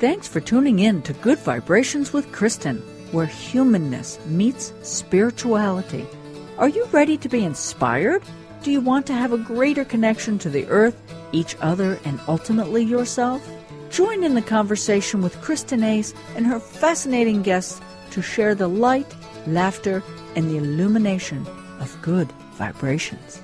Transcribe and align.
Thanks 0.00 0.28
for 0.28 0.38
tuning 0.38 0.78
in 0.78 1.02
to 1.02 1.12
Good 1.12 1.40
Vibrations 1.40 2.12
with 2.12 2.30
Kristin, 2.30 2.80
where 3.10 3.26
humanness 3.26 4.20
meets 4.26 4.72
spirituality. 4.82 6.06
Are 6.56 6.68
you 6.68 6.84
ready 6.92 7.16
to 7.16 7.28
be 7.28 7.42
inspired? 7.42 8.22
Do 8.62 8.70
you 8.70 8.80
want 8.80 9.08
to 9.08 9.12
have 9.12 9.32
a 9.32 9.38
greater 9.38 9.84
connection 9.84 10.38
to 10.38 10.50
the 10.50 10.66
earth, 10.68 11.02
each 11.32 11.56
other, 11.60 11.98
and 12.04 12.20
ultimately 12.28 12.84
yourself? 12.84 13.44
Join 13.90 14.22
in 14.22 14.36
the 14.36 14.42
conversation 14.42 15.20
with 15.20 15.34
Kristin 15.38 15.82
Ace 15.82 16.14
and 16.36 16.46
her 16.46 16.60
fascinating 16.60 17.42
guests 17.42 17.80
to 18.12 18.22
share 18.22 18.54
the 18.54 18.68
light, 18.68 19.12
laughter, 19.48 20.04
and 20.36 20.48
the 20.48 20.58
illumination 20.58 21.44
of 21.80 22.00
good 22.02 22.30
vibrations. 22.52 23.42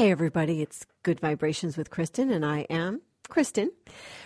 Hey, 0.00 0.10
everybody, 0.10 0.62
it's 0.62 0.86
Good 1.02 1.20
Vibrations 1.20 1.76
with 1.76 1.90
Kristin, 1.90 2.32
and 2.32 2.42
I 2.42 2.60
am 2.70 3.02
Kristin. 3.28 3.68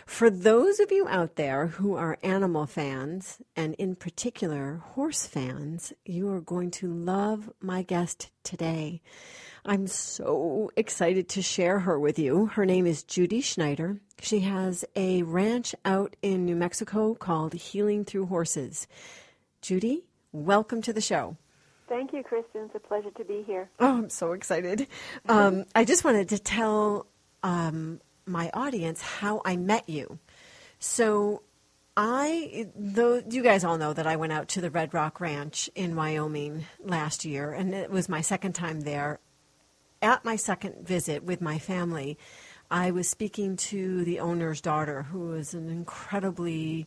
For 0.06 0.30
those 0.30 0.78
of 0.78 0.92
you 0.92 1.08
out 1.08 1.34
there 1.34 1.66
who 1.66 1.96
are 1.96 2.16
animal 2.22 2.66
fans, 2.66 3.42
and 3.56 3.74
in 3.74 3.96
particular 3.96 4.80
horse 4.92 5.26
fans, 5.26 5.92
you 6.04 6.30
are 6.30 6.40
going 6.40 6.70
to 6.70 6.94
love 6.94 7.52
my 7.60 7.82
guest 7.82 8.30
today. 8.44 9.02
I'm 9.64 9.88
so 9.88 10.70
excited 10.76 11.28
to 11.30 11.42
share 11.42 11.80
her 11.80 11.98
with 11.98 12.20
you. 12.20 12.46
Her 12.46 12.64
name 12.64 12.86
is 12.86 13.02
Judy 13.02 13.40
Schneider. 13.40 14.00
She 14.20 14.38
has 14.42 14.84
a 14.94 15.24
ranch 15.24 15.74
out 15.84 16.14
in 16.22 16.44
New 16.44 16.54
Mexico 16.54 17.16
called 17.16 17.52
Healing 17.52 18.04
Through 18.04 18.26
Horses. 18.26 18.86
Judy, 19.60 20.04
welcome 20.30 20.82
to 20.82 20.92
the 20.92 21.00
show. 21.00 21.36
Thank 21.88 22.12
you, 22.12 22.22
Kristin. 22.22 22.66
It's 22.66 22.74
a 22.74 22.80
pleasure 22.80 23.10
to 23.10 23.24
be 23.24 23.42
here. 23.46 23.68
Oh, 23.78 23.98
I'm 23.98 24.10
so 24.10 24.32
excited. 24.32 24.86
Um, 25.28 25.64
I 25.74 25.84
just 25.84 26.04
wanted 26.04 26.28
to 26.30 26.38
tell 26.38 27.06
um, 27.42 28.00
my 28.26 28.50
audience 28.52 29.00
how 29.00 29.40
I 29.44 29.56
met 29.56 29.88
you. 29.88 30.18
So, 30.78 31.42
I, 31.96 32.68
though 32.76 33.22
you 33.28 33.42
guys 33.42 33.64
all 33.64 33.78
know 33.78 33.92
that 33.92 34.06
I 34.06 34.16
went 34.16 34.32
out 34.32 34.48
to 34.48 34.60
the 34.60 34.70
Red 34.70 34.92
Rock 34.92 35.20
Ranch 35.20 35.70
in 35.74 35.96
Wyoming 35.96 36.66
last 36.82 37.24
year, 37.24 37.52
and 37.52 37.74
it 37.74 37.90
was 37.90 38.08
my 38.08 38.20
second 38.20 38.54
time 38.54 38.82
there. 38.82 39.20
At 40.02 40.24
my 40.24 40.36
second 40.36 40.86
visit 40.86 41.24
with 41.24 41.40
my 41.40 41.58
family, 41.58 42.18
I 42.70 42.90
was 42.90 43.08
speaking 43.08 43.56
to 43.56 44.04
the 44.04 44.20
owner's 44.20 44.60
daughter, 44.60 45.04
who 45.04 45.28
was 45.28 45.54
an 45.54 45.70
incredibly 45.70 46.86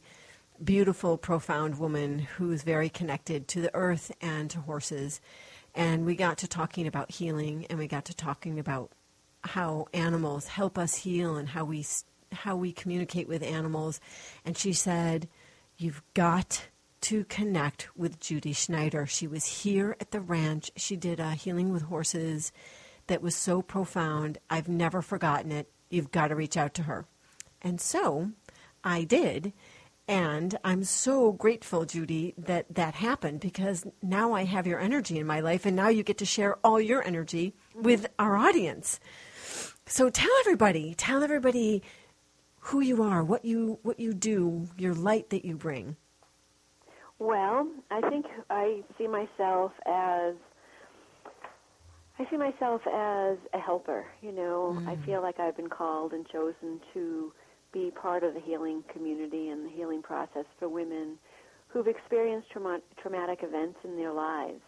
beautiful, 0.64 1.18
profound 1.18 1.80
woman 1.80 2.20
who 2.20 2.52
is 2.52 2.64
very 2.64 2.90
connected 2.90 3.48
to 3.50 3.62
the 3.62 3.74
earth 3.76 4.12
and 4.22 4.50
to 4.50 4.60
horses. 4.62 5.22
And 5.76 6.06
we 6.06 6.16
got 6.16 6.40
to 6.40 6.48
talking 6.48 6.88
about 6.88 7.12
healing, 7.12 7.66
and 7.70 7.78
we 7.78 7.88
got 7.88 8.06
to 8.06 8.16
talking 8.16 8.60
about 8.60 8.92
how 9.42 9.88
animals 9.94 10.48
help 10.48 10.78
us 10.78 10.96
heal 10.96 11.36
and 11.36 11.50
how 11.50 11.66
we 11.66 11.86
how 12.34 12.56
we 12.58 12.74
communicate 12.74 13.28
with 13.28 13.42
animals. 13.44 14.02
And 14.44 14.58
she 14.58 14.74
said, 14.74 15.30
"You've 15.78 16.02
got 16.14 16.68
to 17.02 17.24
connect 17.26 17.96
with 17.96 18.20
Judy 18.20 18.54
Schneider. 18.54 19.06
She 19.06 19.28
was 19.28 19.62
here 19.62 19.96
at 20.02 20.12
the 20.12 20.20
ranch. 20.20 20.72
She 20.76 20.98
did 20.98 21.20
a 21.20 21.32
healing 21.32 21.72
with 21.72 21.84
horses 21.84 22.52
that 23.06 23.22
was 23.22 23.36
so 23.36 23.62
profound. 23.62 24.40
I've 24.50 24.68
never 24.68 25.02
forgotten 25.02 25.52
it. 25.52 25.70
You've 25.90 26.12
got 26.12 26.30
to 26.30 26.36
reach 26.36 26.58
out 26.58 26.74
to 26.74 26.84
her." 26.84 27.06
And 27.62 27.80
so 27.80 28.32
I 28.84 29.04
did. 29.04 29.54
And 30.08 30.58
I'm 30.64 30.86
so 30.86 31.34
grateful, 31.34 31.84
Judy, 31.84 32.34
that 32.38 32.74
that 32.74 32.96
happened 32.96 33.42
because 33.42 33.86
now 34.02 34.32
I 34.32 34.46
have 34.46 34.66
your 34.66 34.80
energy 34.80 35.20
in 35.20 35.28
my 35.28 35.42
life, 35.42 35.66
and 35.66 35.76
now 35.76 35.90
you 35.90 36.04
get 36.04 36.18
to 36.20 36.26
share 36.26 36.56
all 36.64 36.80
your 36.80 37.06
energy 37.06 37.54
with 37.76 38.08
our 38.18 38.38
audience. 38.38 39.02
So 39.86 40.10
tell 40.10 40.32
everybody, 40.42 40.96
tell 40.96 41.24
everybody 41.24 41.84
who 42.60 42.80
you 42.80 43.04
are, 43.04 43.22
what 43.22 43.44
you 43.44 43.80
what 43.84 44.00
you 44.00 44.14
do, 44.14 44.68
your 44.78 44.94
light 44.94 45.30
that 45.32 45.44
you 45.44 45.58
bring. 45.58 45.98
Well, 47.20 47.68
I 47.92 48.02
think 48.10 48.26
I 48.50 48.84
see 48.98 49.08
myself 49.08 49.74
as 49.86 50.36
I 52.20 52.30
see 52.30 52.38
myself 52.38 52.82
as 52.88 53.38
a 53.54 53.60
helper. 53.60 54.06
You 54.22 54.32
know, 54.32 54.78
mm. 54.80 54.88
I 54.88 54.96
feel 55.06 55.22
like 55.22 55.40
I've 55.40 55.58
been 55.58 55.70
called 55.70 56.14
and 56.14 56.28
chosen 56.30 56.80
to 56.94 57.34
be 57.78 57.92
part 57.92 58.24
of 58.24 58.34
the 58.34 58.40
healing 58.40 58.84
community 58.92 59.50
and 59.50 59.66
the 59.66 59.70
healing 59.70 60.02
process 60.02 60.46
for 60.58 60.68
women 60.68 61.18
who've 61.68 61.88
experienced 61.88 62.50
trauma- 62.52 62.82
traumatic 63.02 63.40
events 63.44 63.78
in 63.84 63.96
their 63.96 64.12
lives. 64.12 64.62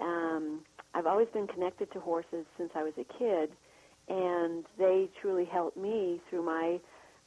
Um, 0.00 0.60
I've 0.94 1.06
always 1.06 1.28
been 1.32 1.46
connected 1.46 1.92
to 1.92 2.00
horses 2.00 2.44
since 2.58 2.70
I 2.74 2.82
was 2.82 2.94
a 2.98 3.04
kid, 3.18 3.50
and 4.08 4.64
they 4.76 5.08
truly 5.20 5.44
helped 5.44 5.76
me 5.76 6.20
through 6.28 6.44
my, 6.44 6.80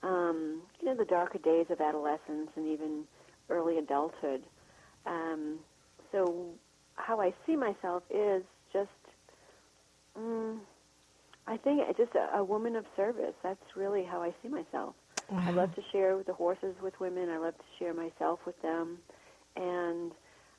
um, 0.03 0.61
you 0.81 0.87
know, 0.87 0.95
the 0.95 1.05
darker 1.05 1.37
days 1.37 1.67
of 1.69 1.79
adolescence 1.79 2.49
and 2.55 2.67
even 2.67 3.03
early 3.49 3.77
adulthood. 3.77 4.43
Um, 5.05 5.59
so, 6.11 6.45
how 6.95 7.21
I 7.21 7.33
see 7.45 7.55
myself 7.55 8.03
is 8.09 8.43
just, 8.73 8.89
um, 10.15 10.61
I 11.47 11.57
think, 11.57 11.81
just 11.95 12.11
a, 12.15 12.37
a 12.37 12.43
woman 12.43 12.75
of 12.75 12.85
service. 12.95 13.35
That's 13.43 13.75
really 13.75 14.03
how 14.03 14.21
I 14.21 14.33
see 14.41 14.49
myself. 14.49 14.95
Wow. 15.31 15.43
I 15.47 15.51
love 15.51 15.73
to 15.75 15.81
share 15.91 16.21
the 16.23 16.33
horses 16.33 16.75
with 16.81 16.93
women. 16.99 17.29
I 17.29 17.37
love 17.37 17.55
to 17.57 17.63
share 17.79 17.93
myself 17.93 18.39
with 18.45 18.59
them. 18.61 18.99
And 19.55 20.11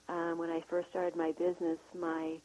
um, 0.09 0.38
when 0.38 0.50
I 0.50 0.60
first 0.69 0.88
started 0.91 1.16
my 1.16 1.32
business, 1.32 1.78
my 1.99 2.37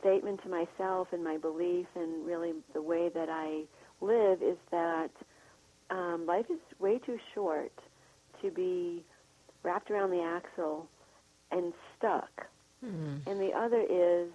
statement 0.00 0.40
to 0.42 0.48
myself 0.48 1.08
and 1.12 1.22
my 1.22 1.36
belief 1.36 1.86
and 1.94 2.26
really 2.26 2.52
the 2.74 2.82
way 2.82 3.08
that 3.14 3.28
I 3.28 3.62
live 4.00 4.42
is 4.42 4.56
that 4.70 5.10
um, 5.90 6.26
life 6.26 6.46
is 6.50 6.58
way 6.80 6.98
too 6.98 7.18
short 7.34 7.72
to 8.42 8.50
be 8.50 9.04
wrapped 9.62 9.90
around 9.90 10.10
the 10.10 10.22
axle 10.22 10.86
and 11.50 11.72
stuck. 11.96 12.46
Mm-hmm. 12.84 13.30
And 13.30 13.40
the 13.40 13.52
other 13.56 13.82
is, 13.88 14.30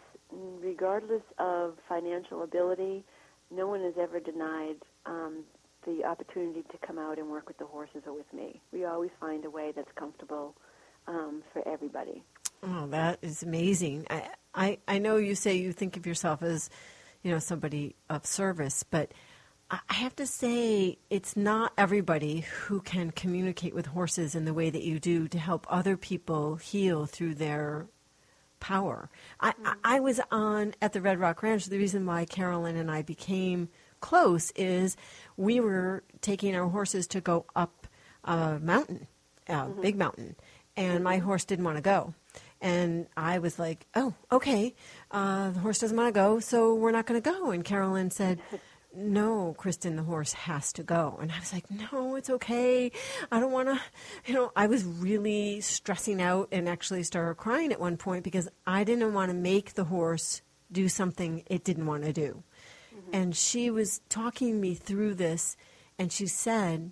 regardless 0.63 1.21
of 1.37 1.75
financial 1.87 2.43
ability, 2.43 3.03
no 3.49 3.67
one 3.67 3.81
is 3.81 3.93
ever 3.99 4.19
denied 4.19 4.77
um, 5.05 5.43
the 5.85 6.05
opportunity 6.05 6.63
to 6.71 6.77
come 6.85 6.97
out 6.97 7.17
and 7.17 7.29
work 7.29 7.47
with 7.47 7.57
the 7.57 7.65
horses 7.65 8.03
or 8.05 8.13
with 8.13 8.31
me. 8.33 8.61
We 8.71 8.85
always 8.85 9.11
find 9.19 9.45
a 9.45 9.49
way 9.49 9.71
that's 9.75 9.91
comfortable 9.95 10.55
um, 11.07 11.43
for 11.51 11.67
everybody. 11.67 12.23
Oh, 12.63 12.87
that 12.87 13.19
is 13.21 13.41
amazing. 13.41 14.05
I, 14.09 14.29
I, 14.53 14.77
I 14.87 14.99
know 14.99 15.17
you 15.17 15.35
say 15.35 15.55
you 15.55 15.73
think 15.73 15.97
of 15.97 16.05
yourself 16.05 16.43
as, 16.43 16.69
you 17.23 17.31
know, 17.31 17.39
somebody 17.39 17.95
of 18.09 18.25
service, 18.25 18.83
but 18.83 19.11
I 19.71 19.93
have 19.93 20.15
to 20.17 20.27
say 20.27 20.97
it's 21.09 21.37
not 21.37 21.71
everybody 21.77 22.41
who 22.41 22.81
can 22.81 23.11
communicate 23.11 23.73
with 23.73 23.85
horses 23.87 24.35
in 24.35 24.43
the 24.43 24.53
way 24.53 24.69
that 24.69 24.83
you 24.83 24.99
do 24.99 25.29
to 25.29 25.39
help 25.39 25.65
other 25.69 25.95
people 25.95 26.57
heal 26.57 27.05
through 27.05 27.35
their 27.35 27.87
power. 28.59 29.09
I, 29.39 29.53
I 29.83 29.99
was 30.01 30.19
on 30.29 30.75
at 30.81 30.91
the 30.93 31.01
Red 31.01 31.19
Rock 31.19 31.41
Ranch. 31.41 31.65
The 31.65 31.77
reason 31.77 32.05
why 32.05 32.25
Carolyn 32.25 32.75
and 32.75 32.91
I 32.91 33.01
became 33.01 33.69
close 34.01 34.51
is 34.55 34.97
we 35.37 35.59
were 35.59 36.03
taking 36.21 36.55
our 36.55 36.67
horses 36.67 37.07
to 37.07 37.21
go 37.21 37.45
up 37.55 37.87
a 38.23 38.59
mountain, 38.59 39.07
a 39.47 39.53
mm-hmm. 39.53 39.81
big 39.81 39.95
mountain, 39.95 40.35
and 40.75 41.03
my 41.03 41.17
horse 41.17 41.45
didn't 41.45 41.65
want 41.65 41.77
to 41.77 41.81
go. 41.81 42.13
And 42.59 43.07
I 43.17 43.39
was 43.39 43.57
like, 43.57 43.87
oh, 43.95 44.13
okay, 44.31 44.75
uh, 45.09 45.49
the 45.49 45.59
horse 45.59 45.79
doesn't 45.79 45.97
want 45.97 46.13
to 46.13 46.19
go, 46.19 46.39
so 46.39 46.75
we're 46.75 46.91
not 46.91 47.07
going 47.07 47.21
to 47.21 47.29
go. 47.29 47.49
And 47.49 47.65
Carolyn 47.65 48.11
said, 48.11 48.39
no, 48.95 49.55
Kristin, 49.57 49.95
the 49.95 50.03
horse 50.03 50.33
has 50.33 50.71
to 50.73 50.83
go. 50.83 51.17
And 51.21 51.31
I 51.31 51.39
was 51.39 51.53
like, 51.53 51.65
no, 51.71 52.15
it's 52.15 52.29
okay. 52.29 52.91
I 53.31 53.39
don't 53.39 53.51
want 53.51 53.69
to, 53.69 53.81
you 54.25 54.33
know, 54.33 54.51
I 54.55 54.67
was 54.67 54.83
really 54.83 55.61
stressing 55.61 56.21
out 56.21 56.49
and 56.51 56.69
actually 56.69 57.03
started 57.03 57.35
crying 57.35 57.71
at 57.71 57.79
one 57.79 57.97
point 57.97 58.23
because 58.23 58.47
I 58.67 58.83
didn't 58.83 59.13
want 59.13 59.31
to 59.31 59.35
make 59.35 59.73
the 59.73 59.85
horse 59.85 60.41
do 60.71 60.87
something 60.87 61.43
it 61.47 61.63
didn't 61.63 61.85
want 61.85 62.03
to 62.03 62.13
do. 62.13 62.43
And 63.13 63.35
she 63.35 63.69
was 63.69 64.01
talking 64.09 64.61
me 64.61 64.73
through 64.73 65.15
this, 65.15 65.57
and 65.99 66.11
she 66.11 66.27
said, 66.27 66.91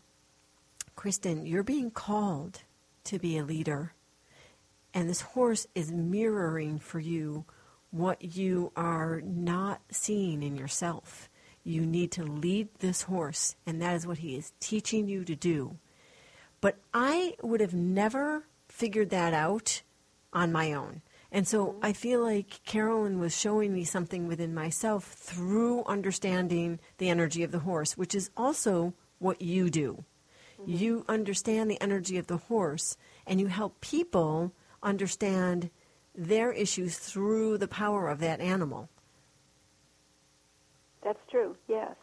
Kristin, 0.98 1.50
you're 1.50 1.64
being 1.64 1.92
called 1.92 2.64
to 3.06 3.20
be 3.20 3.38
a 3.38 3.44
leader. 3.44 3.94
And 4.94 5.10
this 5.10 5.22
horse 5.22 5.66
is 5.76 5.92
mirroring 5.92 6.80
for 6.80 7.00
you 7.00 7.46
what 7.92 8.36
you 8.36 8.72
are 8.76 9.22
not 9.22 9.82
seeing 9.92 10.44
in 10.44 10.56
yourself. 10.56 11.30
You 11.64 11.86
need 11.86 12.12
to 12.14 12.24
lead 12.24 12.70
this 12.80 13.04
horse, 13.04 13.56
and 13.66 13.82
that 13.82 13.96
is 13.96 14.06
what 14.06 14.20
he 14.20 14.36
is 14.36 14.54
teaching 14.60 15.08
you 15.08 15.24
to 15.26 15.36
do. 15.36 15.78
But 16.62 16.78
I 16.94 17.36
would 17.42 17.62
have 17.62 17.74
never 17.74 18.46
figured 18.68 19.10
that 19.12 19.34
out 19.34 19.82
on 20.34 20.52
my 20.52 20.74
own. 20.74 21.02
And 21.32 21.48
so 21.48 21.76
I 21.82 21.94
feel 21.94 22.22
like 22.22 22.64
Carolyn 22.66 23.20
was 23.20 23.38
showing 23.38 23.74
me 23.74 23.84
something 23.84 24.28
within 24.28 24.54
myself 24.54 25.06
through 25.06 25.84
understanding 25.86 26.80
the 26.98 27.10
energy 27.10 27.44
of 27.44 27.52
the 27.52 27.60
horse, 27.60 27.96
which 27.98 28.16
is 28.16 28.32
also 28.36 28.94
what 29.20 29.42
you 29.42 29.70
do. 29.70 30.06
Mm-hmm. 30.60 30.72
You 30.72 31.06
understand 31.08 31.70
the 31.70 31.82
energy 31.82 32.18
of 32.18 32.28
the 32.28 32.38
horse 32.38 32.98
and 33.28 33.40
you 33.40 33.48
help 33.48 33.80
people 33.80 34.54
understand 34.82 35.70
their 36.16 36.52
issues 36.52 36.98
through 36.98 37.60
the 37.60 37.68
power 37.68 38.08
of 38.08 38.20
that 38.20 38.42
animal. 38.42 38.90
That's 41.04 41.20
true, 41.30 41.56
yes. 41.68 41.96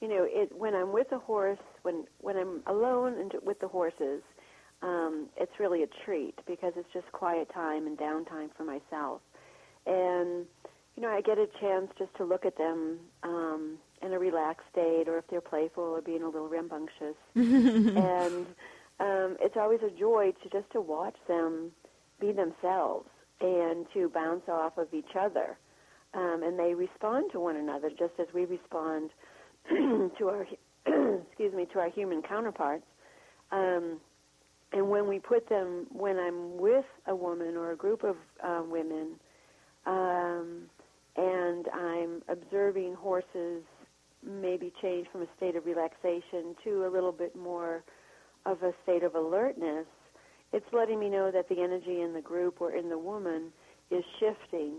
you 0.00 0.08
know, 0.08 0.26
it 0.28 0.54
when 0.56 0.74
I'm 0.74 0.92
with 0.92 1.10
a 1.12 1.18
horse, 1.18 1.58
when 1.82 2.04
when 2.20 2.36
I'm 2.36 2.62
alone 2.66 3.18
and 3.18 3.32
with 3.42 3.60
the 3.60 3.68
horses, 3.68 4.22
um, 4.82 5.28
it's 5.36 5.52
really 5.58 5.82
a 5.82 5.88
treat 6.04 6.34
because 6.46 6.72
it's 6.76 6.92
just 6.92 7.10
quiet 7.12 7.50
time 7.52 7.86
and 7.86 7.98
downtime 7.98 8.48
for 8.56 8.64
myself, 8.64 9.20
and 9.86 10.46
you 10.96 11.02
know, 11.02 11.10
I 11.10 11.20
get 11.20 11.38
a 11.38 11.46
chance 11.60 11.92
just 11.96 12.12
to 12.16 12.24
look 12.24 12.44
at 12.44 12.58
them 12.58 12.98
um, 13.22 13.78
in 14.02 14.12
a 14.12 14.18
relaxed 14.18 14.66
state, 14.72 15.04
or 15.06 15.18
if 15.18 15.28
they're 15.30 15.40
playful 15.40 15.84
or 15.84 16.02
being 16.02 16.22
a 16.22 16.26
little 16.26 16.48
rambunctious, 16.48 17.14
and 17.36 18.46
um, 18.98 19.36
it's 19.40 19.56
always 19.56 19.78
a 19.86 19.96
joy 19.96 20.32
to 20.42 20.48
just 20.50 20.68
to 20.72 20.80
watch 20.80 21.14
them 21.28 21.70
be 22.20 22.32
themselves 22.32 23.08
and 23.40 23.86
to 23.94 24.08
bounce 24.08 24.48
off 24.48 24.76
of 24.76 24.92
each 24.92 25.14
other. 25.18 25.56
Um, 26.14 26.42
and 26.42 26.58
they 26.58 26.74
respond 26.74 27.30
to 27.32 27.38
one 27.38 27.54
another 27.54 27.90
just 27.90 28.14
as 28.18 28.26
we 28.34 28.44
respond 28.44 29.10
to 29.68 30.28
our 30.28 30.46
excuse 31.28 31.54
me 31.54 31.66
to 31.72 31.78
our 31.78 31.90
human 31.90 32.22
counterparts. 32.22 32.86
Um, 33.52 34.00
and 34.72 34.88
when 34.88 35.08
we 35.08 35.18
put 35.18 35.48
them, 35.48 35.86
when 35.90 36.18
I'm 36.18 36.58
with 36.58 36.84
a 37.06 37.14
woman 37.14 37.56
or 37.56 37.72
a 37.72 37.76
group 37.76 38.04
of 38.04 38.16
uh, 38.44 38.62
women, 38.68 39.14
um, 39.86 40.62
and 41.16 41.66
I'm 41.72 42.22
observing 42.28 42.94
horses 42.94 43.62
maybe 44.24 44.72
change 44.82 45.06
from 45.10 45.22
a 45.22 45.26
state 45.36 45.56
of 45.56 45.64
relaxation 45.64 46.54
to 46.64 46.86
a 46.86 46.90
little 46.90 47.12
bit 47.12 47.36
more 47.36 47.82
of 48.46 48.62
a 48.62 48.72
state 48.82 49.02
of 49.02 49.14
alertness, 49.14 49.86
it's 50.52 50.66
letting 50.72 50.98
me 50.98 51.08
know 51.08 51.30
that 51.30 51.48
the 51.48 51.60
energy 51.62 52.00
in 52.00 52.14
the 52.14 52.20
group 52.20 52.60
or 52.60 52.72
in 52.72 52.88
the 52.88 52.98
woman 52.98 53.52
is 53.90 54.04
shifting. 54.18 54.74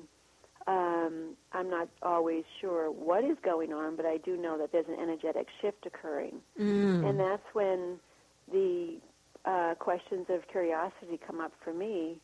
Um, 0.68 1.36
I'm 1.54 1.70
not 1.70 1.90
always 2.02 2.44
sure 2.60 2.92
what 2.92 3.24
is 3.24 3.38
going 3.44 3.72
on, 3.74 3.96
but 3.96 4.06
I 4.06 4.18
do 4.18 4.38
know 4.38 4.58
that 4.58 4.72
there's 4.72 4.88
an 4.88 5.00
energetic 5.02 5.48
shift 5.62 5.86
occurring. 5.86 6.38
Mm. 6.60 7.08
And 7.08 7.20
that's 7.20 7.46
when 7.54 8.00
the 8.52 8.98
uh, 9.50 9.76
questions 9.76 10.28
of 10.30 10.48
curiosity 10.48 11.20
come 11.26 11.40
up 11.40 11.54
for 11.64 11.74
me, 11.74 12.20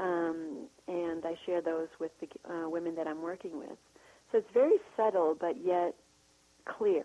um, 0.00 0.68
and 0.88 1.24
I 1.24 1.34
share 1.44 1.60
those 1.60 1.88
with 2.00 2.12
the 2.20 2.28
uh, 2.50 2.68
women 2.68 2.94
that 2.96 3.06
I'm 3.06 3.22
working 3.22 3.58
with. 3.58 3.76
So 4.30 4.38
it's 4.38 4.50
very 4.54 4.78
subtle, 4.96 5.36
but 5.38 5.56
yet 5.62 5.94
clear. 6.64 7.04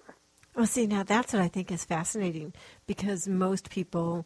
Well, 0.56 0.66
see, 0.66 0.88
now 0.88 1.04
that's 1.04 1.34
what 1.34 1.42
I 1.42 1.50
think 1.50 1.72
is 1.72 1.84
fascinating 1.84 2.54
because 2.88 3.28
most 3.28 3.70
people 3.70 4.26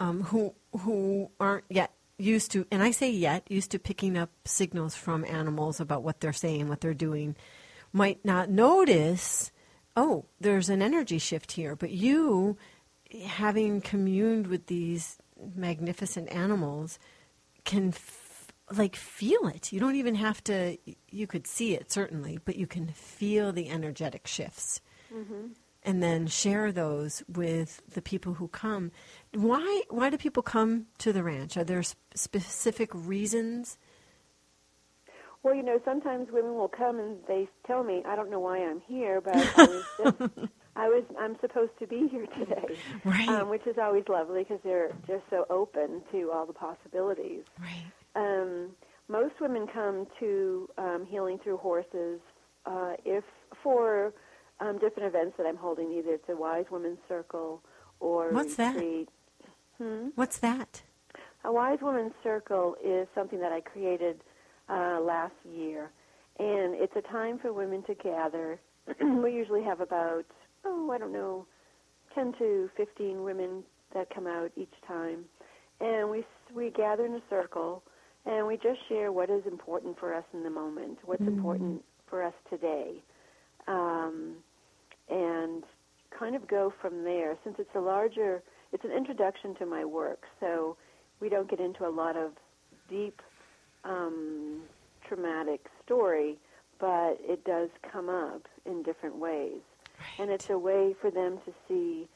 um, 0.00 0.22
who 0.24 0.54
who 0.80 1.30
aren't 1.38 1.64
yet 1.68 1.92
used 2.18 2.50
to, 2.52 2.66
and 2.70 2.82
I 2.82 2.90
say 2.90 3.10
yet, 3.10 3.48
used 3.50 3.70
to 3.70 3.78
picking 3.78 4.18
up 4.18 4.30
signals 4.44 4.94
from 4.94 5.24
animals 5.24 5.80
about 5.80 6.02
what 6.02 6.20
they're 6.20 6.32
saying, 6.32 6.68
what 6.68 6.80
they're 6.80 6.94
doing, 6.94 7.36
might 7.92 8.24
not 8.24 8.50
notice. 8.50 9.52
Oh, 9.96 10.24
there's 10.40 10.68
an 10.70 10.82
energy 10.82 11.18
shift 11.18 11.52
here. 11.52 11.76
But 11.76 11.90
you, 11.90 12.56
having 13.26 13.80
communed 13.80 14.46
with 14.46 14.66
these 14.66 15.18
magnificent 15.54 16.32
animals, 16.32 16.98
can 17.64 17.88
f- 17.88 18.52
like 18.76 18.96
feel 18.96 19.46
it. 19.48 19.72
You 19.72 19.80
don't 19.80 19.96
even 19.96 20.14
have 20.14 20.42
to. 20.44 20.76
You 21.10 21.26
could 21.26 21.46
see 21.46 21.74
it 21.74 21.92
certainly, 21.92 22.38
but 22.44 22.56
you 22.56 22.66
can 22.66 22.88
feel 22.88 23.52
the 23.52 23.68
energetic 23.68 24.26
shifts. 24.26 24.80
Mm-hmm. 25.14 25.48
And 25.84 26.00
then 26.00 26.28
share 26.28 26.70
those 26.70 27.24
with 27.26 27.82
the 27.92 28.02
people 28.02 28.34
who 28.34 28.46
come. 28.48 28.92
Why? 29.34 29.82
Why 29.90 30.10
do 30.10 30.16
people 30.16 30.42
come 30.42 30.86
to 30.98 31.12
the 31.12 31.24
ranch? 31.24 31.56
Are 31.56 31.64
there 31.64 31.82
sp- 31.82 31.98
specific 32.14 32.90
reasons? 32.94 33.78
Well, 35.42 35.56
you 35.56 35.64
know, 35.64 35.80
sometimes 35.84 36.28
women 36.30 36.54
will 36.54 36.68
come 36.68 37.00
and 37.00 37.18
they 37.26 37.48
tell 37.66 37.82
me, 37.82 38.02
"I 38.06 38.14
don't 38.14 38.30
know 38.30 38.38
why 38.38 38.58
I'm 38.58 38.80
here, 38.80 39.20
but 39.20 39.34
I 39.34 39.64
was 39.64 39.84
just, 40.20 40.48
I 40.76 40.88
was, 40.88 41.04
I'm 41.20 41.36
supposed 41.40 41.72
to 41.80 41.86
be 41.86 42.08
here 42.10 42.26
today," 42.38 42.76
Right. 43.04 43.28
um, 43.28 43.48
which 43.48 43.66
is 43.66 43.76
always 43.80 44.04
lovely 44.08 44.42
because 44.44 44.60
they're 44.64 44.90
just 45.06 45.24
so 45.30 45.46
open 45.50 46.02
to 46.12 46.30
all 46.32 46.46
the 46.46 46.52
possibilities. 46.52 47.44
Right. 47.60 47.84
Um, 48.14 48.70
most 49.08 49.34
women 49.40 49.66
come 49.72 50.06
to 50.20 50.68
um, 50.78 51.06
healing 51.08 51.38
through 51.42 51.58
horses 51.58 52.20
uh, 52.66 52.92
if 53.04 53.24
for 53.62 54.14
um, 54.60 54.78
different 54.78 55.08
events 55.14 55.34
that 55.38 55.46
I'm 55.46 55.56
holding. 55.56 55.92
Either 55.92 56.14
it's 56.14 56.28
a 56.28 56.36
Wise 56.36 56.64
Women's 56.70 56.98
Circle 57.08 57.60
or 58.00 58.30
What's 58.32 58.54
that? 58.56 58.74
retreat. 58.76 59.08
Hmm? 59.78 60.08
What's 60.14 60.38
that? 60.38 60.82
A 61.44 61.52
Wise 61.52 61.78
Women's 61.82 62.12
Circle 62.22 62.76
is 62.84 63.08
something 63.14 63.40
that 63.40 63.52
I 63.52 63.60
created 63.60 64.20
uh, 64.68 65.00
last 65.02 65.34
year, 65.44 65.90
and 66.38 66.74
it's 66.74 66.94
a 66.96 67.02
time 67.02 67.38
for 67.38 67.52
women 67.52 67.82
to 67.84 67.94
gather. 67.94 68.60
we 69.00 69.32
usually 69.32 69.62
have 69.64 69.80
about 69.80 70.24
oh 70.64 70.90
I 70.90 70.98
don't 70.98 71.12
know, 71.12 71.46
ten 72.14 72.32
to 72.38 72.70
fifteen 72.76 73.22
women 73.22 73.62
that 73.94 74.14
come 74.14 74.26
out 74.26 74.50
each 74.56 74.72
time, 74.86 75.24
and 75.80 76.10
we 76.10 76.24
we 76.54 76.70
gather 76.70 77.04
in 77.06 77.14
a 77.14 77.22
circle, 77.28 77.82
and 78.26 78.46
we 78.46 78.56
just 78.56 78.78
share 78.88 79.12
what 79.12 79.30
is 79.30 79.42
important 79.46 79.98
for 79.98 80.14
us 80.14 80.24
in 80.32 80.42
the 80.42 80.50
moment, 80.50 80.98
what's 81.04 81.22
important 81.22 81.82
for 82.08 82.22
us 82.22 82.34
today, 82.50 83.02
um, 83.66 84.34
and 85.10 85.64
kind 86.18 86.36
of 86.36 86.46
go 86.46 86.72
from 86.80 87.04
there. 87.04 87.36
Since 87.44 87.56
it's 87.58 87.74
a 87.74 87.80
larger, 87.80 88.42
it's 88.72 88.84
an 88.84 88.92
introduction 88.92 89.54
to 89.56 89.66
my 89.66 89.84
work, 89.84 90.22
so 90.40 90.76
we 91.20 91.28
don't 91.28 91.48
get 91.48 91.60
into 91.60 91.86
a 91.86 91.90
lot 91.90 92.16
of 92.16 92.32
deep 92.88 93.20
um, 93.84 94.62
traumatic 95.08 95.66
story, 95.84 96.38
but 96.78 97.16
it 97.20 97.44
does 97.44 97.68
come 97.90 98.08
up 98.08 98.42
in 98.66 98.82
different 98.82 99.16
ways. 99.16 99.60
And 100.18 100.30
it's 100.30 100.50
a 100.50 100.58
way 100.58 100.94
for 101.00 101.10
them 101.10 101.38
to 101.44 101.52
see 101.68 102.08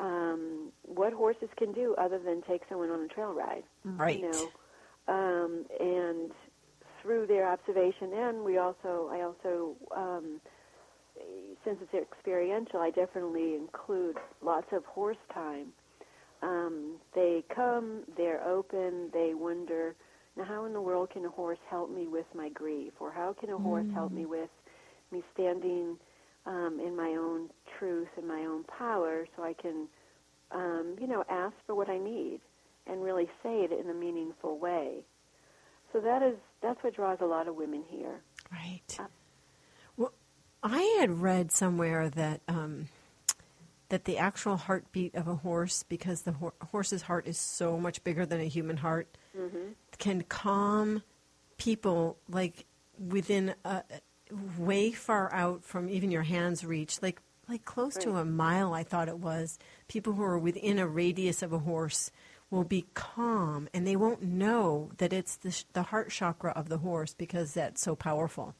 um, 0.00 0.72
what 0.82 1.12
horses 1.12 1.48
can 1.56 1.72
do 1.72 1.94
other 1.98 2.18
than 2.18 2.42
take 2.42 2.62
someone 2.68 2.90
on 2.90 3.02
a 3.02 3.08
trail 3.08 3.32
ride. 3.32 3.64
Right. 3.84 4.18
You 4.18 4.30
know, 4.30 4.48
um, 5.08 5.64
and 5.80 6.30
through 7.00 7.26
their 7.26 7.48
observation, 7.48 8.12
and 8.14 8.44
we 8.44 8.58
also, 8.58 9.10
I 9.12 9.22
also, 9.22 9.74
um, 9.96 10.40
since 11.64 11.78
it's 11.80 11.94
experiential, 11.94 12.80
I 12.80 12.90
definitely 12.90 13.54
include 13.54 14.18
lots 14.40 14.72
of 14.72 14.84
horse 14.84 15.16
time. 15.32 15.68
Um, 16.42 16.96
they 17.14 17.44
come, 17.54 18.02
they're 18.16 18.42
open, 18.46 19.10
they 19.12 19.34
wonder, 19.34 19.94
now 20.36 20.44
how 20.44 20.64
in 20.64 20.72
the 20.72 20.80
world 20.80 21.10
can 21.10 21.24
a 21.24 21.28
horse 21.28 21.58
help 21.68 21.90
me 21.90 22.08
with 22.08 22.26
my 22.34 22.48
grief, 22.48 22.92
or 23.00 23.12
how 23.12 23.34
can 23.38 23.50
a 23.50 23.58
horse 23.58 23.86
help 23.94 24.12
me 24.12 24.26
with 24.26 24.50
me 25.12 25.22
standing 25.34 25.96
um, 26.46 26.80
in 26.84 26.96
my 26.96 27.10
own 27.10 27.50
truth 27.78 28.08
and 28.16 28.26
my 28.26 28.40
own 28.40 28.64
power, 28.64 29.26
so 29.36 29.42
I 29.42 29.52
can, 29.54 29.88
um, 30.50 30.96
you 31.00 31.06
know, 31.06 31.24
ask 31.28 31.54
for 31.66 31.74
what 31.74 31.88
I 31.88 31.98
need 31.98 32.40
and 32.86 33.02
really 33.02 33.28
say 33.42 33.60
it 33.60 33.72
in 33.72 33.88
a 33.90 33.94
meaningful 33.94 34.58
way. 34.58 35.04
So 35.92 36.00
that 36.00 36.22
is 36.22 36.36
that's 36.62 36.82
what 36.82 36.96
draws 36.96 37.18
a 37.20 37.26
lot 37.26 37.48
of 37.48 37.54
women 37.54 37.84
here. 37.88 38.20
Right. 38.50 38.96
Uh, 38.98 39.04
Well, 39.96 40.12
I 40.62 40.96
had 41.00 41.20
read 41.20 41.52
somewhere 41.52 42.08
that 42.10 42.40
um, 42.48 42.88
that 43.88 44.04
the 44.04 44.16
actual 44.16 44.56
heartbeat 44.56 45.14
of 45.14 45.28
a 45.28 45.36
horse, 45.36 45.82
because 45.82 46.22
the 46.22 46.32
hor- 46.32 46.54
horse's 46.70 47.02
heart 47.02 47.26
is 47.26 47.36
so 47.38 47.78
much 47.78 48.02
bigger 48.04 48.24
than 48.24 48.40
a 48.40 48.44
human 48.48 48.78
heart, 48.78 49.06
can 49.98 50.22
calm 50.22 51.02
people 51.58 52.16
like 52.28 52.64
within 52.98 53.54
a 53.64 53.82
way 54.58 54.92
far 54.92 55.32
out 55.32 55.64
from 55.64 55.88
even 55.88 56.10
your 56.10 56.22
hands 56.22 56.64
reach, 56.64 57.00
like 57.02 57.20
like 57.48 57.64
close 57.64 57.94
to 57.96 58.16
a 58.16 58.24
mile. 58.24 58.72
I 58.72 58.82
thought 58.84 59.08
it 59.08 59.18
was 59.18 59.58
people 59.88 60.12
who 60.14 60.22
are 60.22 60.38
within 60.38 60.78
a 60.78 60.86
radius 60.86 61.42
of 61.42 61.52
a 61.52 61.58
horse 61.58 62.10
will 62.50 62.64
be 62.64 62.86
calm 62.94 63.68
and 63.74 63.86
they 63.86 63.96
won't 63.96 64.22
know 64.22 64.90
that 64.98 65.12
it's 65.12 65.36
the, 65.36 65.50
sh- 65.50 65.64
the 65.72 65.82
heart 65.84 66.10
chakra 66.10 66.52
of 66.52 66.68
the 66.68 66.78
horse 66.78 67.14
because 67.14 67.52
that's 67.54 67.80
so 67.82 67.96
powerful. 67.96 68.54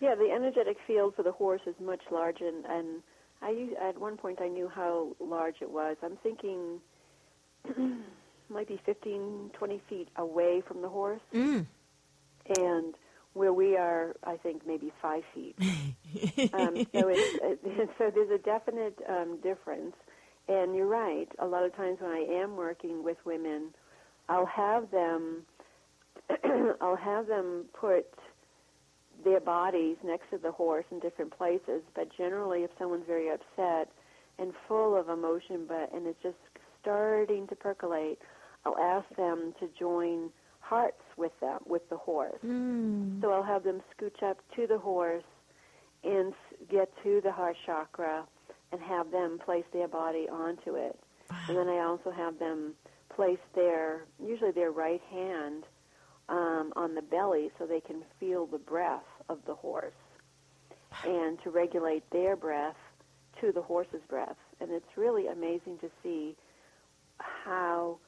Yeah, 0.00 0.14
the 0.14 0.30
energetic 0.34 0.76
field 0.86 1.14
for 1.14 1.22
the 1.22 1.32
horse 1.32 1.60
is 1.66 1.74
much 1.80 2.02
larger, 2.10 2.46
and, 2.48 2.64
and 2.66 3.02
I 3.40 3.68
at 3.88 3.98
one 3.98 4.16
point 4.16 4.40
I 4.42 4.48
knew 4.48 4.68
how 4.68 5.14
large 5.20 5.56
it 5.62 5.70
was. 5.70 5.96
I'm 6.02 6.16
thinking 6.22 6.80
might 8.48 8.68
be 8.68 8.80
15, 8.84 9.50
20 9.54 9.82
feet 9.88 10.08
away 10.16 10.62
from 10.66 10.82
the 10.82 10.88
horse, 10.88 11.20
Mm. 11.32 11.66
and 12.58 12.94
where 13.36 13.52
we 13.52 13.76
are, 13.76 14.16
I 14.24 14.36
think 14.38 14.66
maybe 14.66 14.90
five 15.02 15.22
feet. 15.34 15.56
um, 16.54 16.86
so 16.94 17.08
it's, 17.08 17.62
so 17.98 18.10
there's 18.12 18.30
a 18.30 18.42
definite 18.42 18.98
um, 19.08 19.38
difference. 19.42 19.94
And 20.48 20.74
you're 20.74 20.86
right. 20.86 21.28
A 21.38 21.46
lot 21.46 21.64
of 21.64 21.76
times 21.76 21.98
when 22.00 22.12
I 22.12 22.24
am 22.42 22.56
working 22.56 23.04
with 23.04 23.18
women, 23.26 23.74
I'll 24.28 24.46
have 24.46 24.90
them, 24.90 25.42
I'll 26.80 26.96
have 26.96 27.26
them 27.26 27.66
put 27.78 28.06
their 29.22 29.40
bodies 29.40 29.96
next 30.02 30.30
to 30.30 30.38
the 30.38 30.52
horse 30.52 30.86
in 30.90 31.00
different 31.00 31.36
places. 31.36 31.82
But 31.94 32.08
generally, 32.16 32.60
if 32.60 32.70
someone's 32.78 33.06
very 33.06 33.28
upset 33.28 33.90
and 34.38 34.52
full 34.66 34.96
of 34.96 35.10
emotion, 35.10 35.66
but 35.68 35.92
and 35.92 36.06
it's 36.06 36.22
just 36.22 36.36
starting 36.80 37.46
to 37.48 37.56
percolate, 37.56 38.18
I'll 38.64 38.78
ask 38.78 39.08
them 39.16 39.52
to 39.60 39.68
join 39.78 40.30
hearts 40.68 41.02
with 41.16 41.32
them 41.40 41.60
with 41.66 41.88
the 41.88 41.96
horse. 41.96 42.40
Mm. 42.44 43.20
So 43.20 43.32
I'll 43.32 43.42
have 43.42 43.62
them 43.62 43.80
scooch 43.94 44.22
up 44.22 44.38
to 44.56 44.66
the 44.66 44.78
horse 44.78 45.24
and 46.02 46.32
get 46.70 46.90
to 47.04 47.20
the 47.22 47.32
heart 47.32 47.56
chakra 47.64 48.24
and 48.72 48.80
have 48.80 49.10
them 49.10 49.38
place 49.44 49.64
their 49.72 49.88
body 49.88 50.28
onto 50.30 50.74
it. 50.74 50.98
And 51.48 51.56
then 51.56 51.68
I 51.68 51.78
also 51.80 52.10
have 52.10 52.38
them 52.38 52.74
place 53.14 53.38
their, 53.54 54.06
usually 54.24 54.52
their 54.52 54.70
right 54.70 55.00
hand 55.10 55.64
um, 56.28 56.72
on 56.76 56.94
the 56.94 57.02
belly 57.02 57.50
so 57.58 57.66
they 57.66 57.80
can 57.80 58.02
feel 58.18 58.46
the 58.46 58.58
breath 58.58 59.06
of 59.28 59.38
the 59.46 59.54
horse 59.54 59.92
and 61.04 61.38
to 61.42 61.50
regulate 61.50 62.08
their 62.10 62.36
breath 62.36 62.76
to 63.40 63.52
the 63.52 63.62
horse's 63.62 64.02
breath. 64.08 64.36
And 64.60 64.70
it's 64.70 64.96
really 64.96 65.26
amazing 65.26 65.78
to 65.78 65.90
see 66.02 66.36
how 67.18 67.98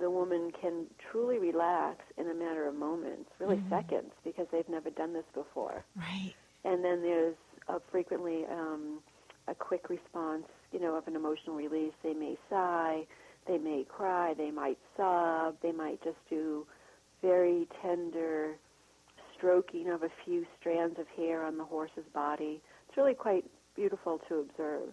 the 0.00 0.10
woman 0.10 0.50
can 0.60 0.86
truly 1.10 1.38
relax 1.38 2.00
in 2.18 2.28
a 2.30 2.34
matter 2.34 2.66
of 2.68 2.74
moments, 2.74 3.30
really 3.40 3.56
Mm-hmm. 3.56 3.70
seconds, 3.70 4.12
because 4.24 4.46
they've 4.52 4.68
never 4.68 4.90
done 4.90 5.12
this 5.12 5.24
before. 5.34 5.84
Right. 5.96 6.34
And 6.64 6.84
then 6.84 7.02
there's 7.02 7.36
uh, 7.68 7.78
frequently 7.90 8.44
um, 8.50 9.00
a 9.48 9.54
quick 9.54 9.88
response, 9.88 10.44
you 10.72 10.80
know, 10.80 10.96
of 10.96 11.06
an 11.06 11.16
emotional 11.16 11.56
release. 11.56 11.92
They 12.02 12.14
may 12.14 12.36
sigh, 12.50 13.06
they 13.46 13.58
may 13.58 13.84
cry, 13.88 14.34
they 14.34 14.50
might 14.50 14.78
sob, 14.96 15.56
they 15.62 15.72
might 15.72 16.02
just 16.02 16.18
do 16.28 16.66
very 17.22 17.66
tender 17.82 18.56
stroking 19.36 19.90
of 19.90 20.02
a 20.02 20.08
few 20.24 20.44
strands 20.60 20.98
of 20.98 21.06
hair 21.16 21.44
on 21.44 21.58
the 21.58 21.64
horse's 21.64 22.04
body. 22.14 22.60
It's 22.88 22.96
really 22.96 23.14
quite 23.14 23.44
beautiful 23.76 24.20
to 24.28 24.36
observe. 24.36 24.92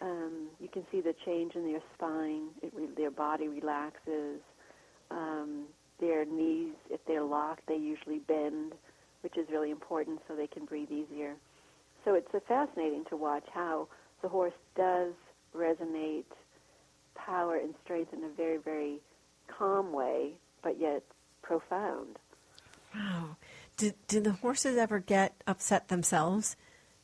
Um, 0.00 0.48
you 0.60 0.68
can 0.68 0.84
see 0.90 1.00
the 1.00 1.14
change 1.24 1.54
in 1.54 1.64
their 1.70 1.82
spine. 1.94 2.48
It 2.62 2.72
re- 2.74 2.88
their 2.96 3.10
body 3.10 3.48
relaxes. 3.48 4.40
Um, 5.10 5.66
their 6.00 6.24
knees, 6.24 6.74
if 6.88 7.00
they're 7.06 7.22
locked, 7.22 7.66
they 7.68 7.76
usually 7.76 8.20
bend, 8.20 8.72
which 9.22 9.36
is 9.36 9.46
really 9.50 9.70
important 9.70 10.20
so 10.26 10.34
they 10.34 10.46
can 10.46 10.64
breathe 10.64 10.90
easier. 10.90 11.34
So 12.04 12.14
it's 12.14 12.34
uh, 12.34 12.40
fascinating 12.48 13.04
to 13.10 13.16
watch 13.16 13.44
how 13.52 13.88
the 14.22 14.28
horse 14.28 14.54
does 14.76 15.12
resonate 15.54 16.24
power 17.14 17.56
and 17.56 17.74
strength 17.84 18.12
in 18.14 18.24
a 18.24 18.28
very, 18.34 18.56
very 18.56 19.00
calm 19.46 19.92
way, 19.92 20.32
but 20.62 20.80
yet 20.80 21.02
profound. 21.42 22.18
Wow. 22.94 23.36
Did, 23.76 23.94
do 24.08 24.20
the 24.20 24.32
horses 24.32 24.76
ever 24.76 24.98
get 24.98 25.42
upset 25.46 25.88
themselves? 25.88 26.56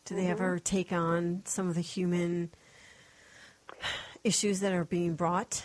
Do 0.04 0.14
they 0.14 0.28
ever 0.28 0.58
take 0.58 0.92
on 0.92 1.42
some 1.44 1.68
of 1.68 1.74
the 1.74 1.80
human 1.80 2.50
issues 4.24 4.60
that 4.60 4.72
are 4.72 4.84
being 4.84 5.14
brought? 5.14 5.64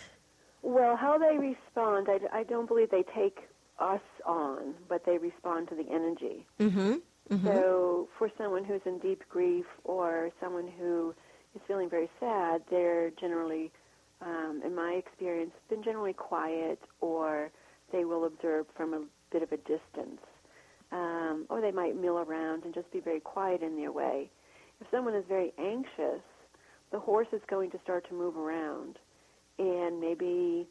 Well, 0.62 0.96
how 0.96 1.18
they 1.18 1.36
respond, 1.36 2.08
I, 2.08 2.40
I 2.40 2.42
don't 2.44 2.66
believe 2.68 2.90
they 2.90 3.04
take 3.14 3.40
us 3.78 4.00
on, 4.24 4.74
but 4.88 5.04
they 5.04 5.18
respond 5.18 5.68
to 5.68 5.74
the 5.74 5.86
energy. 5.90 6.46
Mm-hmm. 6.60 6.94
So, 7.46 8.08
for 8.18 8.30
someone 8.36 8.64
who's 8.64 8.80
in 8.84 8.98
deep 8.98 9.22
grief 9.28 9.64
or 9.84 10.30
someone 10.40 10.68
who 10.78 11.14
is 11.54 11.62
feeling 11.66 11.88
very 11.88 12.10
sad, 12.20 12.62
they're 12.70 13.10
generally, 13.10 13.72
um, 14.20 14.60
in 14.64 14.74
my 14.74 14.92
experience, 14.92 15.52
been 15.70 15.82
generally 15.82 16.12
quiet, 16.12 16.78
or 17.00 17.50
they 17.90 18.04
will 18.04 18.26
observe 18.26 18.66
from 18.76 18.92
a 18.92 19.02
bit 19.30 19.42
of 19.42 19.50
a 19.52 19.56
distance, 19.56 20.20
um, 20.90 21.46
or 21.48 21.60
they 21.60 21.70
might 21.70 21.98
mill 21.98 22.18
around 22.18 22.64
and 22.64 22.74
just 22.74 22.90
be 22.92 23.00
very 23.00 23.20
quiet 23.20 23.62
in 23.62 23.76
their 23.76 23.92
way. 23.92 24.30
If 24.80 24.88
someone 24.90 25.14
is 25.14 25.24
very 25.28 25.52
anxious, 25.58 26.20
the 26.92 27.00
horse 27.00 27.28
is 27.32 27.40
going 27.48 27.70
to 27.72 27.78
start 27.82 28.06
to 28.08 28.14
move 28.14 28.36
around, 28.36 28.98
and 29.58 30.00
maybe 30.00 30.66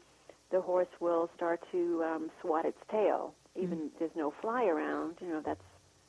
the 0.50 0.60
horse 0.60 0.88
will 1.00 1.28
start 1.36 1.60
to 1.72 2.02
um, 2.04 2.30
swat 2.40 2.64
its 2.64 2.78
tail. 2.90 3.34
Even 3.56 3.90
if 3.92 3.98
there's 3.98 4.16
no 4.16 4.32
fly 4.40 4.64
around, 4.64 5.16
you 5.20 5.28
know 5.28 5.42
that's 5.44 5.60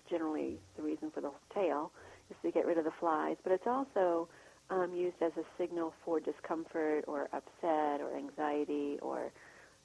generally 0.09 0.57
the 0.77 0.83
reason 0.83 1.11
for 1.11 1.21
the 1.21 1.31
tail 1.53 1.91
is 2.29 2.37
to 2.43 2.51
get 2.51 2.65
rid 2.65 2.77
of 2.77 2.85
the 2.85 2.91
flies. 2.99 3.35
But 3.43 3.51
it's 3.53 3.67
also 3.67 4.29
um, 4.69 4.93
used 4.95 5.17
as 5.21 5.31
a 5.37 5.43
signal 5.57 5.93
for 6.05 6.19
discomfort 6.19 7.03
or 7.07 7.23
upset 7.33 8.01
or 8.01 8.15
anxiety 8.17 8.97
or 9.01 9.31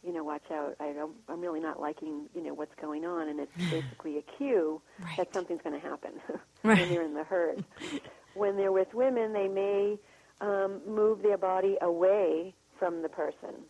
you 0.05 0.13
know 0.13 0.23
watch 0.23 0.43
out 0.53 0.77
I 0.79 0.93
don't, 0.93 1.17
I'm 1.29 1.41
really 1.41 1.61
not 1.61 1.81
liking 1.81 2.27
you 2.35 2.43
know 2.45 2.55
what's 2.55 2.75
going 2.81 3.05
on 3.05 3.29
and 3.29 3.41
it's 3.41 3.51
basically 3.71 4.19
a 4.19 4.23
cue 4.39 4.81
Right. 5.03 5.17
that 5.19 5.29
something's 5.33 5.63
going 5.63 5.81
to 5.81 5.87
happen 5.87 6.13
Right. 6.63 6.79
when 6.79 6.89
they're 6.89 7.03
in 7.03 7.15
the 7.15 7.25
herd. 7.25 7.65
when 8.35 8.57
they're 8.57 8.73
with 8.73 8.93
women, 8.95 9.33
they 9.33 9.49
may 9.49 9.97
um, 10.41 10.81
move 10.87 11.23
their 11.23 11.39
body 11.39 11.77
away 11.83 12.55
from 12.79 13.03
the 13.03 13.09
person. 13.09 13.65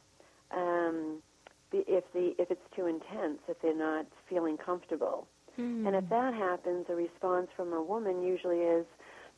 Um, 0.50 1.22
if 1.72 2.04
the 2.12 2.34
if 2.38 2.50
it's 2.50 2.60
too 2.75 2.87
intense, 2.87 3.38
if 3.48 3.60
they're 3.60 3.76
not 3.76 4.06
feeling 4.28 4.56
comfortable, 4.56 5.26
and 5.87 5.96
if 5.96 6.08
that 6.08 6.34
happens, 6.34 6.87
a 6.88 6.94
response 6.94 7.48
from 7.56 7.72
a 7.72 7.82
woman 7.82 8.22
usually 8.22 8.58
is, 8.60 8.87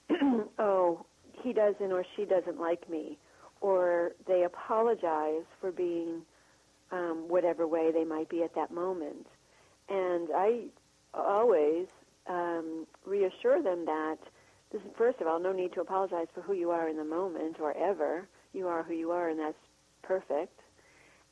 "Oh, 0.59 1.05
he 1.43 1.53
doesn't 1.53 1.91
or 1.93 2.05
she 2.17 2.25
doesn't 2.25 2.61
like 2.61 2.89
me," 2.89 3.19
or 3.61 4.13
they 4.27 4.45
apologize 4.45 5.45
for 5.61 5.73
being 5.73 6.23
um, 6.93 7.25
whatever 7.29 7.67
way 7.67 7.91
they 7.93 8.05
might 8.05 8.29
be 8.29 8.43
at 8.43 8.55
that 8.55 8.71
moment. 8.71 9.27
And 9.89 10.29
I 10.35 10.65
always 11.15 11.87
um, 12.29 12.87
reassure 13.05 13.63
them 13.63 13.85
that 13.87 14.19
this, 14.73 14.81
first 14.97 15.21
of 15.21 15.27
all, 15.27 15.41
no 15.41 15.53
need 15.53 15.73
to 15.75 15.81
apologize 15.81 16.27
for 16.35 16.43
who 16.43 16.53
you 16.53 16.71
are 16.71 16.89
in 16.89 16.97
the 16.97 17.05
moment 17.05 17.57
or 17.61 17.77
ever. 17.77 18.29
You 18.53 18.69
are 18.69 18.83
who 18.83 18.95
you 18.95 19.11
are, 19.11 19.29
and 19.29 19.39
that's 19.39 19.59
perfect. 20.03 20.61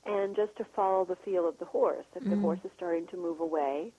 And 0.06 0.34
just 0.34 0.56
to 0.56 0.66
follow 0.76 1.04
the 1.04 1.16
feel 1.24 1.48
of 1.48 1.58
the 1.58 1.64
horse. 1.64 2.06
If 2.14 2.24
the 2.24 2.30
mm-hmm. 2.30 2.40
horse 2.40 2.60
is 2.64 2.70
starting 2.76 3.06
to 3.08 3.16
move 3.16 3.40
away, 3.40 3.92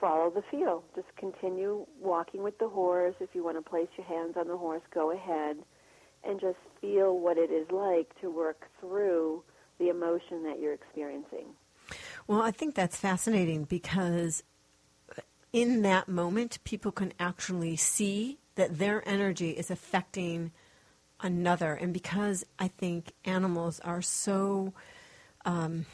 follow 0.00 0.30
the 0.30 0.42
feel. 0.50 0.84
Just 0.94 1.08
continue 1.16 1.86
walking 2.00 2.42
with 2.42 2.58
the 2.58 2.68
horse. 2.68 3.14
If 3.20 3.30
you 3.34 3.44
want 3.44 3.56
to 3.62 3.68
place 3.68 3.88
your 3.96 4.06
hands 4.06 4.34
on 4.36 4.48
the 4.48 4.56
horse, 4.56 4.82
go 4.92 5.10
ahead 5.10 5.56
and 6.24 6.40
just 6.40 6.58
feel 6.80 7.18
what 7.18 7.36
it 7.38 7.50
is 7.50 7.70
like 7.70 8.08
to 8.20 8.30
work 8.30 8.68
through 8.80 9.42
the 9.78 9.88
emotion 9.88 10.44
that 10.44 10.60
you're 10.60 10.74
experiencing. 10.74 11.46
Well, 12.26 12.42
I 12.42 12.52
think 12.52 12.74
that's 12.74 12.96
fascinating 12.96 13.64
because 13.64 14.44
in 15.52 15.82
that 15.82 16.08
moment, 16.08 16.58
people 16.64 16.92
can 16.92 17.12
actually 17.18 17.76
see 17.76 18.38
that 18.54 18.78
their 18.78 19.06
energy 19.08 19.50
is 19.50 19.70
affecting 19.70 20.52
another. 21.20 21.74
And 21.74 21.92
because 21.92 22.44
I 22.58 22.68
think 22.68 23.12
animals 23.24 23.80
are 23.80 24.02
so. 24.02 24.72
Um, 25.44 25.86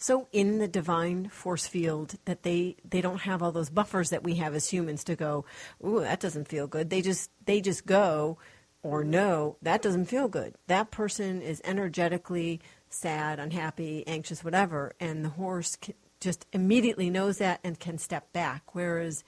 so 0.00 0.28
in 0.32 0.58
the 0.58 0.66
divine 0.66 1.28
force 1.28 1.66
field 1.66 2.14
that 2.24 2.42
they 2.42 2.76
they 2.88 3.00
don't 3.00 3.20
have 3.20 3.42
all 3.42 3.52
those 3.52 3.70
buffers 3.70 4.10
that 4.10 4.24
we 4.24 4.36
have 4.36 4.54
as 4.54 4.68
humans 4.68 5.04
to 5.04 5.14
go 5.14 5.44
ooh 5.86 6.00
that 6.00 6.20
doesn't 6.20 6.48
feel 6.48 6.66
good 6.66 6.90
they 6.90 7.02
just 7.02 7.30
they 7.44 7.60
just 7.60 7.84
go 7.84 8.38
or 8.82 9.04
no 9.04 9.56
that 9.60 9.82
doesn't 9.82 10.06
feel 10.06 10.26
good 10.26 10.54
that 10.68 10.90
person 10.90 11.42
is 11.42 11.60
energetically 11.64 12.60
sad 12.88 13.38
unhappy 13.38 14.02
anxious 14.06 14.42
whatever 14.42 14.94
and 14.98 15.24
the 15.24 15.28
horse 15.28 15.76
just 16.20 16.46
immediately 16.52 17.10
knows 17.10 17.38
that 17.38 17.60
and 17.62 17.78
can 17.78 17.98
step 17.98 18.32
back 18.32 18.74
whereas 18.74 19.22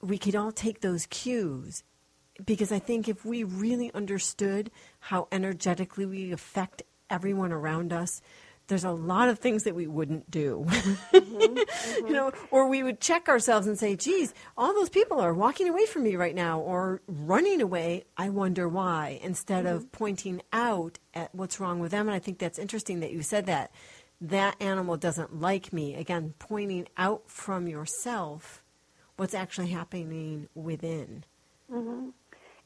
we 0.00 0.18
could 0.18 0.36
all 0.36 0.52
take 0.52 0.80
those 0.80 1.06
cues 1.06 1.82
because 2.44 2.70
I 2.70 2.78
think 2.78 3.08
if 3.08 3.24
we 3.24 3.44
really 3.44 3.92
understood 3.94 4.70
how 5.00 5.28
energetically 5.32 6.06
we 6.06 6.32
affect 6.32 6.82
everyone 7.10 7.52
around 7.52 7.92
us, 7.92 8.20
there's 8.68 8.84
a 8.84 8.92
lot 8.92 9.28
of 9.28 9.38
things 9.38 9.64
that 9.64 9.74
we 9.74 9.86
wouldn't 9.86 10.30
do. 10.30 10.66
Mm-hmm. 11.18 11.58
Mm-hmm. 11.58 12.06
you 12.06 12.12
know, 12.12 12.32
or 12.50 12.68
we 12.68 12.82
would 12.82 13.00
check 13.00 13.28
ourselves 13.28 13.66
and 13.66 13.78
say, 13.78 13.96
geez, 13.96 14.34
all 14.56 14.74
those 14.74 14.88
people 14.88 15.20
are 15.20 15.32
walking 15.34 15.68
away 15.68 15.86
from 15.86 16.02
me 16.02 16.16
right 16.16 16.34
now 16.34 16.60
or 16.60 17.00
running 17.06 17.60
away. 17.60 18.04
I 18.16 18.28
wonder 18.28 18.68
why, 18.68 19.18
instead 19.22 19.66
of 19.66 19.82
mm-hmm. 19.82 19.90
pointing 19.90 20.42
out 20.52 20.98
at 21.14 21.34
what's 21.34 21.60
wrong 21.60 21.80
with 21.80 21.90
them. 21.90 22.06
And 22.08 22.14
I 22.14 22.18
think 22.18 22.38
that's 22.38 22.58
interesting 22.58 23.00
that 23.00 23.12
you 23.12 23.22
said 23.22 23.46
that. 23.46 23.72
That 24.20 24.56
animal 24.60 24.96
doesn't 24.96 25.40
like 25.40 25.72
me. 25.72 25.94
Again, 25.94 26.34
pointing 26.38 26.88
out 26.96 27.30
from 27.30 27.68
yourself 27.68 28.57
what's 29.18 29.34
actually 29.34 29.68
happening 29.68 30.48
within. 30.54 31.24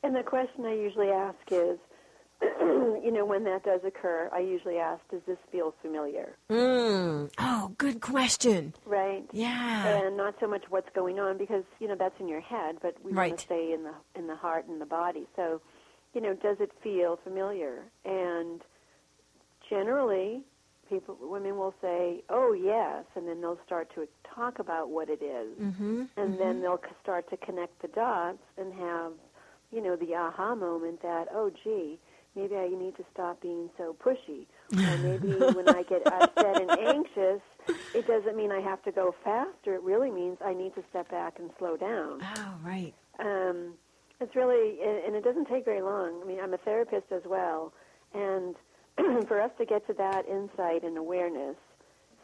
And 0.03 0.17
the 0.17 0.23
question 0.23 0.67
I 0.67 0.75
usually 0.75 1.11
ask 1.11 1.39
is, 1.51 1.79
you 2.43 3.11
know, 3.13 3.25
when 3.25 3.45
that 3.45 3.63
does 3.63 3.81
occur, 3.87 4.29
I 4.33 4.41
usually 4.41 4.79
ask, 4.79 5.01
does 5.11 5.21
this 5.27 5.39
feel 5.53 5.75
familiar? 5.81 6.37
Mm. 6.51 7.31
Oh, 7.39 7.73
good 7.79 8.01
question. 8.01 8.75
Right? 8.85 9.25
Yeah. 9.33 9.87
And 9.87 10.17
not 10.17 10.35
so 10.41 10.49
much 10.49 10.65
what's 10.69 10.89
going 10.95 11.21
on 11.21 11.39
because, 11.39 11.63
you 11.79 11.87
know, 11.87 11.95
that's 11.95 12.19
in 12.19 12.29
your 12.29 12.41
head, 12.41 12.77
but 12.83 12.97
we 13.05 13.13
want 13.13 13.39
to 13.39 13.45
stay 13.45 13.73
in 13.73 13.85
the 13.85 13.95
in 14.17 14.27
the 14.27 14.35
heart 14.37 14.67
and 14.67 14.81
the 14.81 14.87
body. 14.87 15.27
So, 15.37 15.61
you 16.15 16.21
know, 16.21 16.35
does 16.35 16.57
it 16.59 16.73
feel 16.83 17.19
familiar? 17.23 17.85
And 18.05 18.61
generally, 19.71 20.43
people 20.89 21.17
women 21.21 21.57
will 21.57 21.75
say, 21.81 22.23
"Oh, 22.29 22.53
yes," 22.53 23.05
and 23.17 23.27
then 23.27 23.41
they'll 23.41 23.59
start 23.67 23.93
to 23.95 24.07
talk 24.35 24.59
about 24.59 24.91
what 24.91 25.09
it 25.09 25.23
is. 25.23 25.59
Mm-hmm. 25.59 26.05
and 26.17 26.39
then 26.39 26.61
they'll 26.61 26.81
start 27.03 27.29
to 27.31 27.37
connect 27.37 27.81
the 27.83 27.89
dots 27.89 28.43
and 28.57 28.73
have, 28.75 29.13
you 29.71 29.83
know, 29.83 29.97
the 29.97 30.15
aha 30.15 30.55
moment 30.55 31.03
that, 31.03 31.29
oh, 31.33 31.51
gee, 31.63 31.99
maybe 32.35 32.57
I 32.57 32.69
need 32.69 32.97
to 32.97 33.05
stop 33.13 33.41
being 33.43 33.69
so 33.77 33.95
pushy, 34.03 34.47
or 34.73 34.99
maybe 34.99 35.33
when 35.55 35.69
I 35.69 35.83
get 35.83 36.07
upset 36.07 36.61
and 36.61 36.71
anxious, 36.71 37.43
it 37.95 38.07
doesn't 38.07 38.37
mean 38.37 38.51
I 38.51 38.61
have 38.61 38.83
to 38.85 38.93
go 38.93 39.15
faster. 39.23 39.75
It 39.75 39.83
really 39.83 40.11
means 40.11 40.39
I 40.45 40.55
need 40.55 40.75
to 40.75 40.83
step 40.91 41.11
back 41.11 41.39
and 41.39 41.51
slow 41.59 41.77
down. 41.77 42.21
Oh, 42.37 42.55
right. 42.65 42.95
Um, 43.19 43.75
it's 44.21 44.35
really, 44.35 44.79
and 44.83 45.15
it 45.15 45.25
doesn't 45.25 45.49
take 45.49 45.65
very 45.65 45.83
long. 45.83 46.21
I 46.23 46.27
mean, 46.27 46.39
I'm 46.41 46.55
a 46.55 46.59
therapist 46.59 47.11
as 47.13 47.23
well, 47.27 47.73
and 48.15 48.55
for 49.29 49.41
us 49.41 49.51
to 49.59 49.65
get 49.65 49.87
to 49.87 49.95
that 49.95 50.27
insight 50.29 50.85
and 50.85 50.97
awareness, 50.97 51.57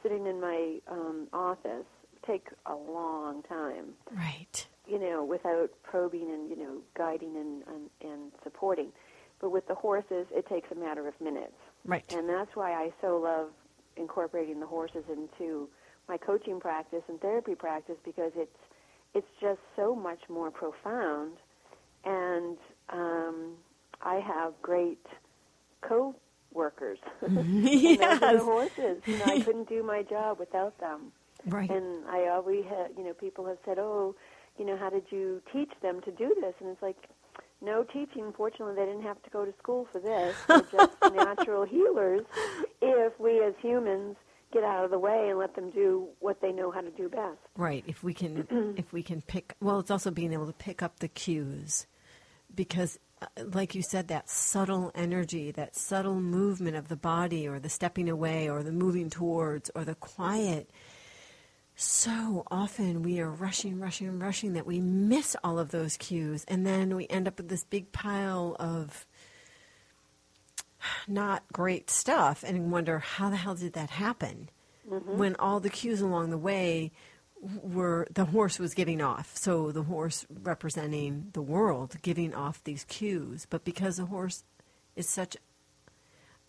sitting 0.03 0.27
in 0.27 0.41
my 0.41 0.79
um, 0.89 1.29
office, 1.33 1.87
take 2.27 2.49
a 2.67 2.75
long 2.75 3.43
time. 3.45 3.95
Right. 4.13 4.67
You 4.87 4.99
know, 4.99 5.25
without 5.25 5.71
probing 5.83 6.31
and 6.31 6.49
you 6.49 6.57
know 6.57 6.79
guiding 6.97 7.37
and, 7.37 7.63
and 7.67 8.13
and 8.13 8.33
supporting. 8.43 8.93
But 9.41 9.51
with 9.51 9.69
the 9.69 9.75
horses, 9.75 10.27
it 10.33 10.49
takes 10.49 10.71
a 10.73 10.75
matter 10.75 11.07
of 11.07 11.21
minutes. 11.21 11.53
Right. 11.85 12.05
And 12.13 12.29
that's 12.29 12.55
why 12.55 12.73
I 12.73 12.93
so 13.01 13.19
love 13.19 13.51
incorporating 13.97 14.61
the 14.61 14.67
horses 14.67 15.05
into 15.09 15.69
my 16.09 16.17
coaching 16.17 16.59
practice 16.59 17.03
and 17.09 17.21
therapy 17.21 17.55
practice 17.55 17.97
because 18.05 18.33
it's 18.35 18.57
it's 19.15 19.27
just 19.41 19.61
so 19.77 19.95
much 19.95 20.21
more 20.29 20.51
profound 20.51 21.33
and 22.05 22.57
um, 22.91 23.55
I 24.03 24.21
have 24.21 24.55
great 24.63 25.05
co-workers. 26.52 26.99
yes. 27.28 28.21
the 28.21 28.38
horses. 28.38 29.02
You 29.07 29.19
know, 29.19 29.25
I 29.26 29.40
couldn't 29.45 29.69
do 29.69 29.83
my 29.83 30.02
job 30.02 30.38
without 30.38 30.78
them. 30.81 31.12
Right. 31.47 31.71
And 31.71 32.05
I 32.09 32.28
always 32.28 32.64
had, 32.64 32.93
you 32.97 33.05
know, 33.05 33.14
people 33.14 33.47
have 33.47 33.59
said, 33.64 33.78
"Oh, 33.78 34.14
you 34.59 34.64
know, 34.64 34.76
how 34.76 34.90
did 34.90 35.05
you 35.11 35.40
teach 35.52 35.71
them 35.83 36.00
to 36.02 36.11
do 36.11 36.35
this?" 36.40 36.55
And 36.61 36.71
it's 36.71 36.83
like, 36.83 36.97
no 37.61 37.85
teaching. 37.85 38.33
Fortunately, 38.37 38.75
they 38.75 38.85
didn't 38.85 39.02
have 39.02 39.23
to 39.23 39.31
go 39.31 39.45
to 39.45 39.52
school 39.59 39.87
for 39.93 40.00
this. 40.00 40.37
They're 40.47 40.62
just 40.62 41.14
natural 41.14 41.64
healers. 41.64 42.23
If 42.83 43.19
we 43.21 43.43
as 43.45 43.55
humans 43.62 44.17
get 44.52 44.64
out 44.64 44.85
of 44.85 44.90
the 44.90 44.99
way 44.99 45.28
and 45.28 45.38
let 45.38 45.55
them 45.55 45.71
do 45.71 46.09
what 46.21 46.40
they 46.40 46.52
know 46.52 46.71
how 46.71 46.81
to 46.81 46.90
do 46.90 47.09
best. 47.09 47.38
Right. 47.57 47.85
If 47.87 48.02
we 48.02 48.14
can, 48.14 48.75
if 48.78 48.93
we 48.93 49.02
can 49.02 49.23
pick. 49.23 49.55
Well, 49.61 49.78
it's 49.78 49.90
also 49.90 50.11
being 50.11 50.33
able 50.33 50.47
to 50.47 50.52
pick 50.52 50.83
up 50.83 51.00
the 51.00 51.09
cues, 51.09 51.87
because, 52.55 52.99
like 53.53 53.75
you 53.75 53.83
said, 53.83 54.09
that 54.09 54.29
subtle 54.29 54.91
energy, 54.95 55.51
that 55.53 55.77
subtle 55.77 56.21
movement 56.21 56.77
of 56.77 56.89
the 56.89 56.97
body, 56.97 57.47
or 57.49 57.59
the 57.59 57.69
stepping 57.69 58.09
away, 58.09 58.49
or 58.49 58.63
the 58.63 58.73
moving 58.73 59.11
towards, 59.11 59.71
or 59.75 59.85
the 59.85 59.95
quiet. 59.95 60.71
So 61.77 62.45
often 62.51 63.03
we 63.03 63.21
are 63.21 63.31
rushing, 63.31 63.79
rushing, 63.79 64.19
rushing 64.19 64.55
that 64.55 64.67
we 64.67 64.81
miss 64.81 65.37
all 65.45 65.59
of 65.59 65.71
those 65.71 65.97
cues, 65.97 66.45
and 66.49 66.67
then 66.67 66.97
we 66.97 67.07
end 67.09 67.29
up 67.29 67.37
with 67.39 67.49
this 67.49 67.65
big 67.65 67.93
pile 67.93 68.57
of 68.59 69.07
not 71.07 71.45
great 71.53 71.91
stuff 71.91 72.45
and 72.47 72.71
wonder 72.73 72.99
how 72.99 73.31
the 73.31 73.37
hell 73.37 73.55
did 73.55 73.73
that 73.75 73.91
happen 73.91 74.49
mm-hmm. 74.89 75.19
when 75.19 75.37
all 75.37 75.61
the 75.61 75.71
cues 75.71 76.01
along 76.01 76.31
the 76.31 76.39
way 76.39 76.93
were 77.40 78.07
the 78.12 78.26
horse 78.26 78.59
was 78.59 78.75
giving 78.75 79.00
off. 79.00 79.37
So 79.37 79.71
the 79.71 79.85
horse 79.85 80.26
representing 80.42 81.28
the 81.33 81.42
world 81.42 81.97
giving 82.02 82.35
off 82.35 82.64
these 82.64 82.85
cues. 82.85 83.47
But 83.49 83.64
because 83.64 83.97
the 83.97 84.07
horse 84.07 84.45
is 84.97 85.09
such 85.09 85.37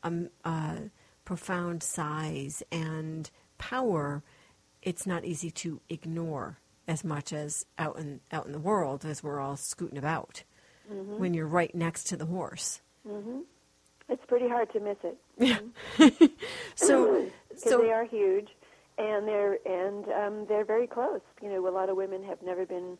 a, 0.04 0.14
a 0.44 0.78
profound 1.26 1.84
size 1.84 2.64
and 2.72 3.30
power 3.58 4.24
it's 4.82 5.06
not 5.06 5.26
easy 5.26 5.52
to 5.52 5.82
ignore 5.90 6.58
as 6.88 7.04
much 7.04 7.34
as 7.34 7.66
out 7.78 7.98
in 8.00 8.20
out 8.32 8.46
in 8.46 8.52
the 8.52 8.60
world 8.60 9.06
as 9.06 9.22
we're 9.24 9.40
all 9.40 9.56
scooting 9.56 9.98
about 9.98 10.44
mm-hmm. 10.92 11.20
when 11.20 11.34
you're 11.34 11.48
right 11.48 11.74
next 11.76 12.06
to 12.06 12.18
the 12.18 12.26
horse. 12.26 12.82
Mm-hmm. 13.08 13.40
It's 14.08 14.26
pretty 14.26 14.48
hard 14.48 14.72
to 14.74 14.80
miss 14.80 14.98
it. 15.04 15.18
Mm-hmm. 15.40 16.26
so 16.76 17.28
so 17.56 17.82
they 17.82 17.92
are 17.92 18.06
huge, 18.06 18.50
and 19.00 19.28
they're 19.28 19.58
and 19.66 20.06
um, 20.12 20.46
they're 20.50 20.66
very 20.66 20.88
close. 20.88 21.22
You 21.42 21.50
know, 21.50 21.68
a 21.68 21.72
lot 21.72 21.90
of 21.90 21.98
women 21.98 22.24
have 22.26 22.44
never 22.44 22.66
been 22.66 22.98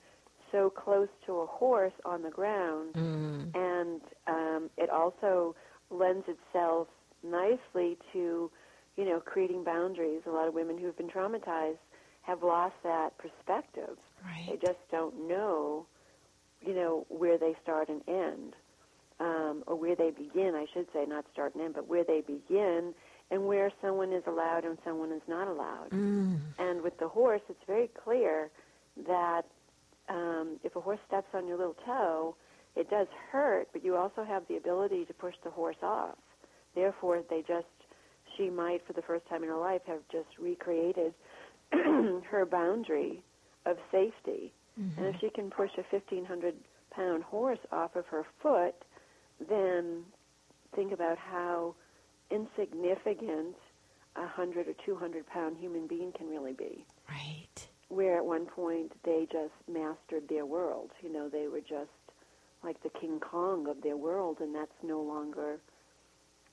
so 0.52 0.70
close 0.72 1.10
to 1.28 1.42
a 1.42 1.46
horse 1.48 1.94
on 2.06 2.24
the 2.24 2.32
ground, 2.32 2.96
Mm. 2.96 3.56
and 3.56 4.02
um, 4.28 4.70
it 4.78 4.90
also 4.90 5.56
lends 5.92 6.26
itself 6.28 6.88
nicely 7.24 7.98
to, 8.14 8.52
you 8.98 9.06
know, 9.06 9.20
creating 9.20 9.64
boundaries. 9.64 10.22
A 10.28 10.32
lot 10.32 10.48
of 10.48 10.56
women 10.56 10.78
who 10.78 10.88
have 10.88 10.98
been 10.98 11.10
traumatized 11.10 11.80
have 12.24 12.44
lost 12.44 12.76
that 12.84 13.18
perspective. 13.18 13.98
They 14.50 14.58
just 14.58 14.80
don't 14.92 15.28
know, 15.28 15.88
you 16.66 16.74
know, 16.74 17.06
where 17.10 17.38
they 17.38 17.56
start 17.64 17.90
and 17.90 18.02
end, 18.08 18.56
um, 19.20 19.64
or 19.68 19.76
where 19.76 19.96
they 19.96 20.12
begin, 20.12 20.56
I 20.56 20.66
should 20.74 20.88
say, 20.94 21.06
not 21.08 21.26
start 21.34 21.56
and 21.56 21.64
end, 21.64 21.76
but 21.76 21.88
where 21.88 22.04
they 22.06 22.22
begin 22.22 22.94
and 23.32 23.46
where 23.46 23.72
someone 23.82 24.12
is 24.12 24.24
allowed 24.28 24.66
and 24.66 24.78
someone 24.84 25.12
is 25.12 25.22
not 25.28 25.48
allowed. 25.48 25.90
Mm. 25.92 26.40
And 26.58 26.82
with 26.82 26.98
the 27.00 27.08
horse, 27.08 27.42
it's 27.50 27.64
very 27.68 27.90
clear 28.04 28.50
that 29.08 29.44
um, 30.10 30.58
if 30.64 30.76
a 30.76 30.82
horse 30.82 31.00
steps 31.08 31.28
on 31.34 31.48
your 31.48 31.58
little 31.58 31.76
toe, 31.86 32.36
it 32.76 32.90
does 32.90 33.08
hurt, 33.32 33.68
but 33.72 33.84
you 33.84 33.96
also 33.96 34.24
have 34.24 34.44
the 34.48 34.58
ability 34.58 35.06
to 35.06 35.14
push 35.14 35.36
the 35.44 35.52
horse 35.52 35.78
off. 35.84 36.18
Therefore, 36.76 37.24
they 37.30 37.44
just, 37.48 37.68
she 38.38 38.50
might, 38.50 38.86
for 38.86 38.94
the 38.94 39.02
first 39.02 39.28
time 39.28 39.44
in 39.44 39.50
her 39.50 39.58
life, 39.58 39.82
have 39.86 40.02
just 40.12 40.30
recreated 40.40 41.14
her 41.72 42.48
boundary 42.50 43.22
of 43.66 43.78
safety. 43.92 44.54
And 44.98 45.08
if 45.08 45.16
she 45.20 45.30
can 45.30 45.50
push 45.50 45.72
a 45.78 45.84
1,500 45.94 46.56
pound 46.92 47.24
horse 47.24 47.60
off 47.72 47.98
of 47.98 48.06
her 48.08 48.26
foot, 48.42 48.76
then 49.50 50.04
think 50.74 50.94
about 50.94 51.18
how 51.18 51.76
insignificant 52.32 53.56
a 54.16 54.22
100 54.22 54.68
or 54.68 54.74
200 54.86 55.26
pound 55.28 55.58
human 55.58 55.88
being 55.88 56.12
can 56.12 56.28
really 56.30 56.54
be. 56.54 56.86
right 57.10 57.68
Where 57.90 58.18
at 58.18 58.26
one 58.26 58.46
point 58.46 58.92
they 59.04 59.28
just 59.32 59.54
mastered 59.72 60.28
their 60.30 60.46
world. 60.46 60.92
You 61.02 61.12
know, 61.14 61.30
they 61.30 61.48
were 61.48 61.62
just 61.62 61.90
like 62.64 62.82
the 62.84 62.90
King 62.90 63.20
Kong 63.20 63.68
of 63.68 63.82
their 63.82 63.96
world, 63.98 64.38
and 64.42 64.54
that's 64.54 64.72
no 64.84 65.02
longer 65.02 65.60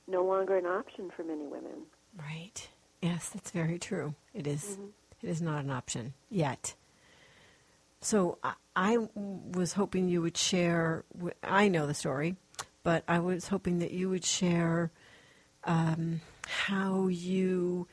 no 0.08 0.24
longer 0.24 0.56
an 0.56 0.66
option 0.66 1.10
for 1.16 1.24
many 1.24 1.46
women. 1.46 1.82
right 2.16 2.68
yes 3.02 3.28
that's 3.30 3.50
very 3.50 3.78
true 3.78 4.14
it 4.32 4.46
is- 4.46 4.78
mm-hmm. 4.78 4.86
it 5.22 5.28
is 5.28 5.42
not 5.42 5.64
an 5.64 5.70
option 5.70 6.14
yet 6.30 6.74
so 8.00 8.38
I, 8.44 8.54
I 8.76 8.98
was 9.14 9.72
hoping 9.74 10.08
you 10.08 10.22
would 10.22 10.36
share 10.36 11.04
i 11.42 11.66
know 11.68 11.86
the 11.86 11.94
story 11.94 12.36
but 12.84 13.02
i 13.08 13.18
was 13.18 13.48
hoping 13.48 13.80
that 13.80 13.90
you 13.90 14.08
would 14.08 14.24
share 14.24 14.90
um, 15.66 16.20
how 16.46 17.08
you 17.08 17.86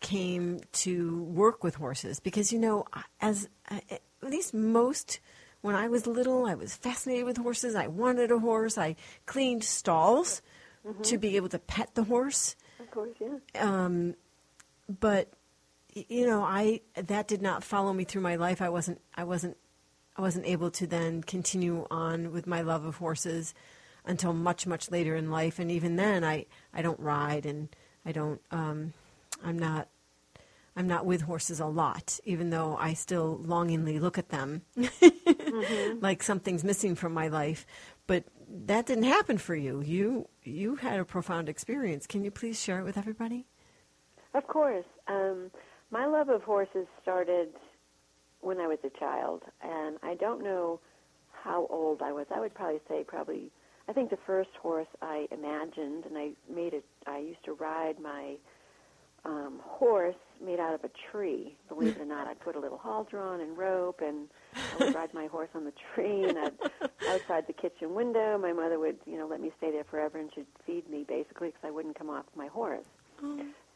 came 0.00 0.60
to 0.72 1.22
work 1.24 1.62
with 1.62 1.76
horses. 1.76 2.20
Because 2.20 2.52
you 2.52 2.58
know 2.58 2.86
as 3.20 3.48
at 3.70 4.00
least 4.22 4.52
most 4.52 5.20
when 5.62 5.74
i 5.74 5.88
was 5.88 6.06
little 6.06 6.46
i 6.46 6.54
was 6.54 6.74
fascinated 6.74 7.24
with 7.24 7.36
horses. 7.36 7.74
I 7.74 7.86
wanted 7.86 8.30
a 8.30 8.38
horse. 8.38 8.76
I 8.78 8.96
cleaned 9.26 9.62
stalls 9.64 10.42
to 11.02 11.18
be 11.18 11.36
able 11.36 11.50
to 11.50 11.58
pet 11.58 11.94
the 11.94 12.04
horse. 12.04 12.56
Of 12.80 12.90
course, 12.90 13.10
yeah. 13.20 13.36
um, 13.54 14.14
but 14.88 15.28
you 15.94 16.26
know 16.26 16.42
i 16.42 16.80
that 16.94 17.28
did 17.28 17.42
not 17.42 17.62
follow 17.62 17.92
me 17.92 18.04
through 18.04 18.22
my 18.22 18.36
life. 18.36 18.62
I 18.62 18.70
wasn't 18.70 19.00
i 19.14 19.24
wasn't 19.24 19.56
i 20.16 20.22
wasn't 20.22 20.46
able 20.46 20.70
to 20.72 20.86
then 20.86 21.22
continue 21.22 21.86
on 21.90 22.32
with 22.32 22.46
my 22.46 22.62
love 22.62 22.84
of 22.84 22.96
horses 22.96 23.54
until 24.10 24.34
much 24.34 24.66
much 24.66 24.90
later 24.90 25.16
in 25.16 25.30
life 25.30 25.58
and 25.58 25.70
even 25.70 25.96
then 25.96 26.24
i 26.24 26.44
i 26.74 26.82
don't 26.82 27.00
ride 27.00 27.46
and 27.46 27.68
i 28.06 28.12
don't 28.12 28.42
um 28.50 28.92
i'm 29.44 29.58
not 29.58 29.88
i'm 30.76 30.88
not 30.88 31.06
with 31.06 31.22
horses 31.22 31.60
a 31.60 31.66
lot 31.66 32.20
even 32.24 32.50
though 32.50 32.76
i 32.80 32.92
still 32.94 33.38
longingly 33.44 33.98
look 34.00 34.18
at 34.18 34.30
them 34.30 34.62
like 36.00 36.22
something's 36.22 36.64
missing 36.64 36.94
from 36.94 37.14
my 37.14 37.28
life 37.28 37.66
but 38.06 38.24
that 38.48 38.86
didn't 38.86 39.04
happen 39.04 39.38
for 39.38 39.56
you 39.56 39.82
you 39.82 40.28
you 40.44 40.76
had 40.76 41.00
a 41.00 41.04
profound 41.04 41.48
experience 41.48 42.06
can 42.06 42.24
you 42.24 42.30
please 42.30 42.60
share 42.60 42.80
it 42.80 42.84
with 42.84 42.98
everybody 42.98 43.46
Of 44.34 44.46
course. 44.46 44.86
Um, 45.08 45.50
my 45.90 46.06
love 46.06 46.28
of 46.28 46.42
horses 46.42 46.86
started 47.02 47.48
when 48.40 48.58
I 48.60 48.66
was 48.68 48.78
a 48.84 48.90
child, 48.98 49.42
and 49.62 49.98
I 50.02 50.14
don't 50.14 50.42
know 50.44 50.80
how 51.44 51.66
old 51.70 52.02
I 52.02 52.12
was. 52.12 52.26
I 52.34 52.40
would 52.40 52.54
probably 52.54 52.80
say 52.88 53.04
probably. 53.04 53.50
I 53.90 53.92
think 53.92 54.10
the 54.10 54.18
first 54.24 54.50
horse 54.62 54.86
I 55.02 55.26
imagined, 55.32 56.04
and 56.06 56.16
I 56.16 56.30
made 56.48 56.74
it. 56.74 56.84
I 57.08 57.18
used 57.18 57.44
to 57.44 57.54
ride 57.54 57.98
my 58.00 58.36
um, 59.24 59.58
horse 59.64 60.14
made 60.40 60.60
out 60.60 60.74
of 60.74 60.84
a 60.84 60.90
tree. 61.10 61.56
Believe 61.68 61.96
it 61.96 62.00
or 62.00 62.04
not, 62.04 62.28
I'd 62.28 62.38
put 62.38 62.54
a 62.54 62.60
little 62.60 62.78
halter 62.78 63.20
on 63.20 63.40
and 63.40 63.58
rope, 63.58 64.00
and 64.00 64.28
I 64.54 64.84
would 64.84 64.94
ride 64.94 65.12
my 65.12 65.26
horse 65.26 65.48
on 65.56 65.64
the 65.64 65.72
tree. 65.92 66.22
And 66.22 66.38
I'd 66.38 66.52
outside 67.08 67.48
the 67.48 67.52
kitchen 67.52 67.92
window. 67.96 68.38
My 68.38 68.52
mother 68.52 68.78
would, 68.78 68.98
you 69.06 69.18
know, 69.18 69.26
let 69.26 69.40
me 69.40 69.50
stay 69.58 69.72
there 69.72 69.82
forever, 69.82 70.18
and 70.18 70.30
she'd 70.36 70.46
feed 70.64 70.88
me 70.88 71.04
basically 71.08 71.48
because 71.48 71.64
I 71.64 71.72
wouldn't 71.72 71.98
come 71.98 72.10
off 72.10 72.26
my 72.36 72.46
horse. 72.46 72.86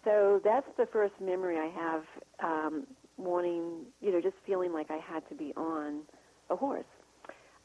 So 0.04 0.40
that's 0.44 0.68
the 0.76 0.86
first 0.86 1.14
memory 1.20 1.58
I 1.58 1.70
have 1.74 2.04
um, 2.40 2.86
wanting, 3.16 3.86
you 4.00 4.12
know, 4.12 4.20
just 4.20 4.36
feeling 4.46 4.72
like 4.72 4.92
I 4.92 4.98
had 4.98 5.28
to 5.28 5.34
be 5.34 5.52
on 5.56 6.02
a 6.50 6.54
horse. 6.56 6.84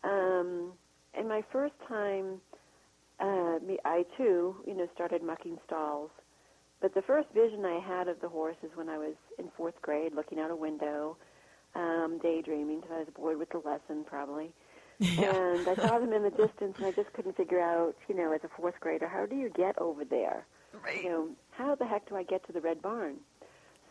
Um, 0.04 0.72
and 1.13 1.28
my 1.28 1.43
first 1.52 1.74
time, 1.88 2.41
uh, 3.19 3.60
me, 3.65 3.78
I 3.86 4.06
too, 4.17 4.56
you 4.65 4.76
know, 4.76 4.88
started 4.93 5.24
mucking 5.24 5.58
stalls. 5.65 6.10
But 6.82 6.93
the 6.93 7.02
first 7.02 7.28
vision 7.34 7.65
I 7.65 7.80
had 7.80 8.08
of 8.08 8.22
the 8.22 8.30
horse 8.30 8.56
is 8.63 8.69
when 8.76 8.88
I 8.88 8.98
was 8.98 9.15
in 9.38 9.50
fourth 9.58 9.82
grade, 9.82 10.13
looking 10.15 10.39
out 10.39 10.50
a 10.50 10.56
window, 10.56 11.17
um, 11.76 12.19
daydreaming 12.22 12.80
because 12.80 12.95
I 12.95 13.00
was 13.00 13.08
bored 13.15 13.38
with 13.38 13.50
the 13.50 13.58
lesson 13.60 14.04
probably. 14.06 14.54
Yeah. 15.02 15.34
And 15.34 15.65
I 15.65 15.76
saw 15.76 15.98
them 15.98 16.12
in 16.12 16.24
the 16.24 16.30
distance, 16.30 16.76
and 16.76 16.86
I 16.86 16.91
just 16.91 17.13
couldn't 17.13 17.38
figure 17.38 17.62
out, 17.62 17.95
you 18.10 18.15
know, 18.15 18.34
as 18.34 18.41
a 18.43 18.50
fourth 18.50 18.78
grader, 18.82 19.08
how 19.08 19.26
do 19.26 19.34
you 19.34 19.50
get 19.50 19.80
over 19.80 20.04
there? 20.04 20.45
Right. 20.84 21.02
You 21.02 21.10
know, 21.10 21.30
how 21.52 21.76
the 21.76 21.86
heck 21.86 22.10
do 22.10 22.17
I 22.17 22.24
get 22.24 22.45
to 22.48 22.52
the 22.52 22.60
Red 22.60 22.82
Barn? 22.82 23.15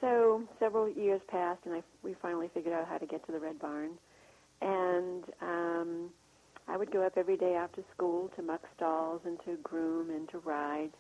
So 0.03 0.43
several 0.59 0.87
years 0.87 1.23
passed, 1.29 1.61
and 1.65 1.75
I, 1.75 1.83
we 2.03 2.15
finally 2.21 2.51
figured 2.53 2.75
out 2.75 2.87
how 2.87 2.99
to 2.99 3.07
get 3.07 3.25
to 3.25 3.33
the 3.33 3.41
Red 3.41 3.59
Barn. 3.59 3.93
And 4.61 5.25
um, 5.41 6.11
I 6.69 6.77
would 6.77 6.91
go 6.91 7.03
up 7.05 7.15
every 7.17 7.37
day 7.37 7.55
after 7.55 7.83
school 7.95 8.31
to 8.37 8.43
muck 8.43 8.63
stalls 8.77 9.23
and 9.25 9.39
to 9.45 9.57
groom 9.63 10.11
and 10.11 10.29
to 10.31 10.39
ride. 10.39 10.91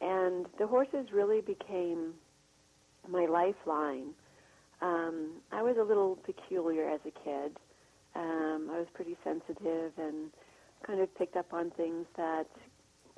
And 0.00 0.46
the 0.58 0.66
horses 0.66 1.08
really 1.12 1.40
became 1.40 2.14
my 3.08 3.26
lifeline. 3.26 4.10
Um, 4.82 5.40
I 5.52 5.62
was 5.62 5.76
a 5.80 5.82
little 5.84 6.16
peculiar 6.16 6.88
as 6.88 7.00
a 7.06 7.10
kid. 7.24 7.56
Um, 8.14 8.70
I 8.72 8.78
was 8.78 8.86
pretty 8.94 9.16
sensitive 9.24 9.92
and 9.98 10.30
kind 10.86 11.00
of 11.00 11.14
picked 11.16 11.36
up 11.36 11.52
on 11.52 11.70
things 11.70 12.06
that, 12.16 12.46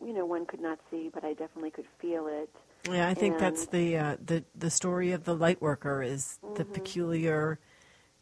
you 0.05 0.13
know, 0.13 0.25
one 0.27 0.47
could 0.47 0.61
not 0.61 0.79
see, 0.91 1.11
but 1.13 1.25
I 1.25 1.33
definitely 1.35 1.71
could 1.73 1.87
feel 2.01 2.27
it. 2.29 2.51
Yeah, 2.89 3.09
I 3.09 3.15
think 3.15 3.33
And- 3.35 3.41
that's 3.41 3.67
the 3.67 3.97
uh, 3.97 4.17
the 4.25 4.45
the 4.55 4.71
story 4.71 5.11
of 5.13 5.25
the 5.25 5.35
light 5.35 5.61
worker 5.61 6.01
is 6.03 6.39
the 6.55 6.65
Mm-hmm. 6.65 6.73
peculiar 6.73 7.59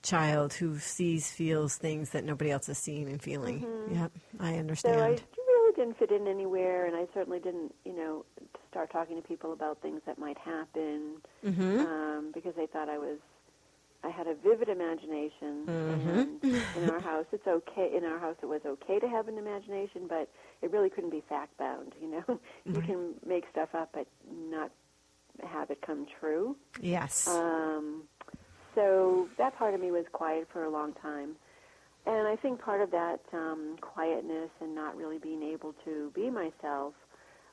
child 0.07 0.55
who 0.55 0.79
sees, 0.79 1.31
feels 1.31 1.77
things 1.77 2.11
that 2.11 2.25
nobody 2.25 2.51
else 2.51 2.69
is 2.69 2.79
seeing 2.79 3.09
and 3.09 3.21
feeling. 3.21 3.67
Yep, 3.91 4.13
I 4.41 4.53
Mm-hmm. 4.53 4.75
So. 4.75 4.91
I 4.91 5.09
really 5.09 5.73
didn't 5.77 5.99
fit 5.99 6.11
in 6.11 6.27
anywhere, 6.27 6.87
and 6.87 6.97
I 6.97 7.07
certainly 7.13 7.39
didn't, 7.41 7.75
you 7.85 7.95
know, 7.95 8.25
start 8.71 8.91
talking 8.91 9.17
to 9.17 9.27
people 9.27 9.53
about 9.53 9.81
things 9.83 10.01
that 10.07 10.19
might 10.19 10.39
happen 10.39 11.17
mm-hmm. 11.45 11.81
um, 11.81 12.31
because 12.33 12.55
they 12.57 12.67
thought 12.67 12.89
I 12.89 12.99
was. 12.99 13.19
I 14.05 14.11
had 14.11 14.29
a 14.29 14.35
vivid 14.35 14.69
imagination, 14.69 15.67
Mhm. 15.67 16.43
and 16.43 16.83
in 16.85 16.91
our 16.91 17.01
house, 17.01 17.25
it's 17.33 17.47
okay. 17.47 17.91
In 17.97 18.05
our 18.05 18.19
house, 18.21 18.37
it 18.41 18.47
was 18.47 18.61
okay 18.65 19.01
to 19.01 19.09
have 19.09 19.27
an 19.27 19.37
imagination, 19.37 20.07
but 20.07 20.29
it 20.63 20.71
really 20.71 20.91
couldn't 20.91 21.11
be 21.11 21.23
fact 21.29 21.57
bound. 21.59 21.93
You 22.01 22.09
know, 22.13 22.41
you 22.65 22.81
can 22.83 23.15
make 23.27 23.45
stuff 23.51 23.75
up, 23.75 23.91
but 23.93 24.07
not 24.31 24.71
have 25.43 25.71
it 25.71 25.81
come 25.83 26.07
true. 26.21 26.57
Yes. 26.81 27.27
Um, 27.27 28.03
so 28.77 29.29
that 29.39 29.59
part 29.59 29.75
of 29.75 29.81
me 29.81 29.91
was 29.91 30.05
quiet 30.13 30.47
for 30.53 30.65
a 30.65 30.71
long 30.71 30.93
time. 31.03 31.31
And 32.07 32.29
I 32.29 32.37
think 32.37 32.61
part 32.61 32.81
of 32.81 32.93
that 32.93 33.19
um, 33.33 33.77
quietness 33.81 34.51
and 34.61 34.77
not 34.77 34.97
really 34.97 35.19
being 35.19 35.43
able 35.43 35.75
to 35.85 36.13
be 36.15 36.31
myself 36.31 36.95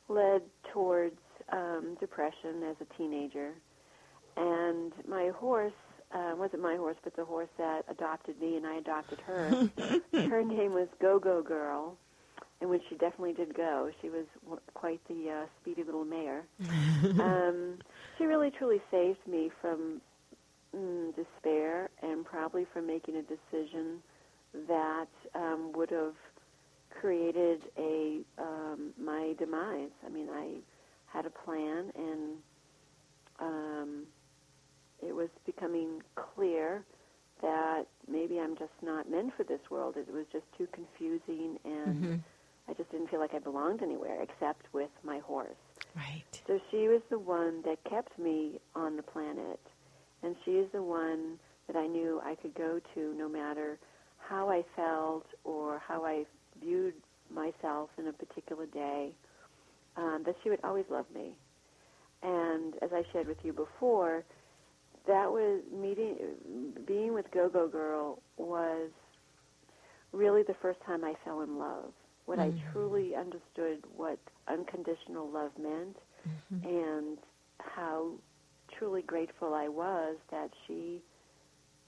led 0.08 0.44
towards 0.72 1.18
um, 1.52 1.98
depression 2.00 2.62
as 2.70 2.76
a 2.80 2.98
teenager. 2.98 3.54
And 4.38 4.92
my 5.08 5.32
horse 5.36 5.74
uh, 6.14 6.34
wasn't 6.38 6.62
my 6.62 6.76
horse, 6.76 6.98
but 7.04 7.16
the 7.16 7.26
horse 7.26 7.50
that 7.58 7.84
adopted 7.90 8.40
me 8.40 8.58
and 8.58 8.68
I 8.68 8.76
adopted 8.76 9.20
her. 9.22 9.70
her 10.14 10.44
name 10.44 10.74
was 10.74 10.88
Go 11.02 11.18
Go 11.18 11.42
Girl, 11.42 11.98
and 12.62 12.70
when 12.70 12.80
she 12.88 12.96
definitely 12.96 13.34
did 13.34 13.56
go, 13.56 13.90
she 14.02 14.10
was 14.10 14.26
w- 14.44 14.62
quite 14.74 15.02
the 15.08 15.30
uh, 15.32 15.46
speedy 15.62 15.84
little 15.84 16.06
mare. 16.06 16.44
um, 17.20 17.80
she 18.18 18.26
really 18.26 18.52
truly 18.52 18.82
saved 18.92 19.26
me 19.28 19.50
from 19.62 20.02
mm, 20.76 21.16
despair 21.16 21.90
and 22.02 22.26
probably 22.26 22.66
from 22.74 22.88
making 22.88 23.16
a 23.18 23.22
decision 23.22 24.02
that 24.68 25.08
um, 25.36 25.72
would 25.74 25.90
have 25.92 26.16
created 26.90 27.64
a 27.78 28.22
um, 28.38 28.94
my 29.00 29.34
demise. 29.40 29.90
I 30.06 30.10
mean, 30.10 30.28
I 30.30 30.58
had 31.08 31.26
a 31.26 31.30
plan, 31.30 31.92
and 31.96 32.38
um, 33.40 34.04
it 35.02 35.14
was 35.16 35.30
becoming 35.46 36.02
clear 36.16 36.84
that 37.42 37.86
maybe 38.08 38.40
I'm 38.40 38.56
just 38.58 38.72
not 38.82 39.10
meant 39.10 39.34
for 39.36 39.44
this 39.44 39.60
world. 39.70 39.96
It 39.98 40.12
was 40.14 40.26
just 40.32 40.46
too 40.58 40.68
confusing, 40.72 41.58
and 41.66 42.04
Mhm. 42.04 42.20
I 42.70 42.74
just 42.74 42.92
didn't 42.92 43.10
feel 43.10 43.20
like 43.20 43.34
I 43.34 43.40
belonged 43.40 43.82
anywhere 43.82 44.22
except 44.22 44.72
with 44.74 44.92
my 45.04 45.20
horse. 45.20 45.58
Right. 45.96 46.44
So 46.48 46.60
she 46.72 46.88
was 46.88 47.02
the 47.10 47.20
one 47.20 47.62
that 47.64 47.84
kept 47.90 48.18
me 48.20 48.60
on 48.76 48.96
the 48.98 49.04
planet, 49.04 49.60
and 50.24 50.36
she 50.46 50.52
is 50.52 50.72
the 50.72 50.82
one 50.82 51.38
that 51.68 51.76
I 51.76 51.88
knew 51.88 52.22
I 52.24 52.36
could 52.36 52.56
go 52.56 52.80
to 52.96 53.14
no 53.18 53.30
matter 53.30 53.78
how 54.18 54.50
I 54.50 54.64
felt 54.76 55.26
or 55.44 55.82
how 55.86 56.06
I 56.06 56.26
viewed 56.62 56.94
myself 57.34 57.90
in 57.98 58.08
a 58.08 58.14
particular 58.14 58.66
day. 58.68 59.12
Um, 59.96 60.24
that 60.26 60.36
she 60.44 60.50
would 60.50 60.60
always 60.64 60.86
love 60.90 61.06
me. 61.14 61.38
And 62.24 62.74
as 62.82 62.90
I 62.94 63.04
shared 63.12 63.28
with 63.28 63.38
you 63.44 63.54
before, 63.54 64.24
that 65.08 65.32
was 65.32 65.62
meeting, 65.72 66.16
being 66.88 67.14
with 67.14 67.30
Go 67.32 67.48
Go 67.50 67.68
Girl 67.68 68.20
was 68.38 68.90
really 70.12 70.42
the 70.44 70.56
first 70.62 70.80
time 70.86 71.04
I 71.04 71.14
fell 71.24 71.42
in 71.42 71.60
love. 71.60 71.92
When 72.26 72.40
I 72.40 72.52
truly 72.72 73.16
understood 73.16 73.84
what 73.96 74.18
unconditional 74.48 75.30
love 75.30 75.52
meant, 75.62 75.98
and 76.64 77.18
how 77.60 78.12
truly 78.78 79.02
grateful 79.02 79.54
I 79.54 79.68
was 79.68 80.18
that 80.32 80.52
she 80.68 81.02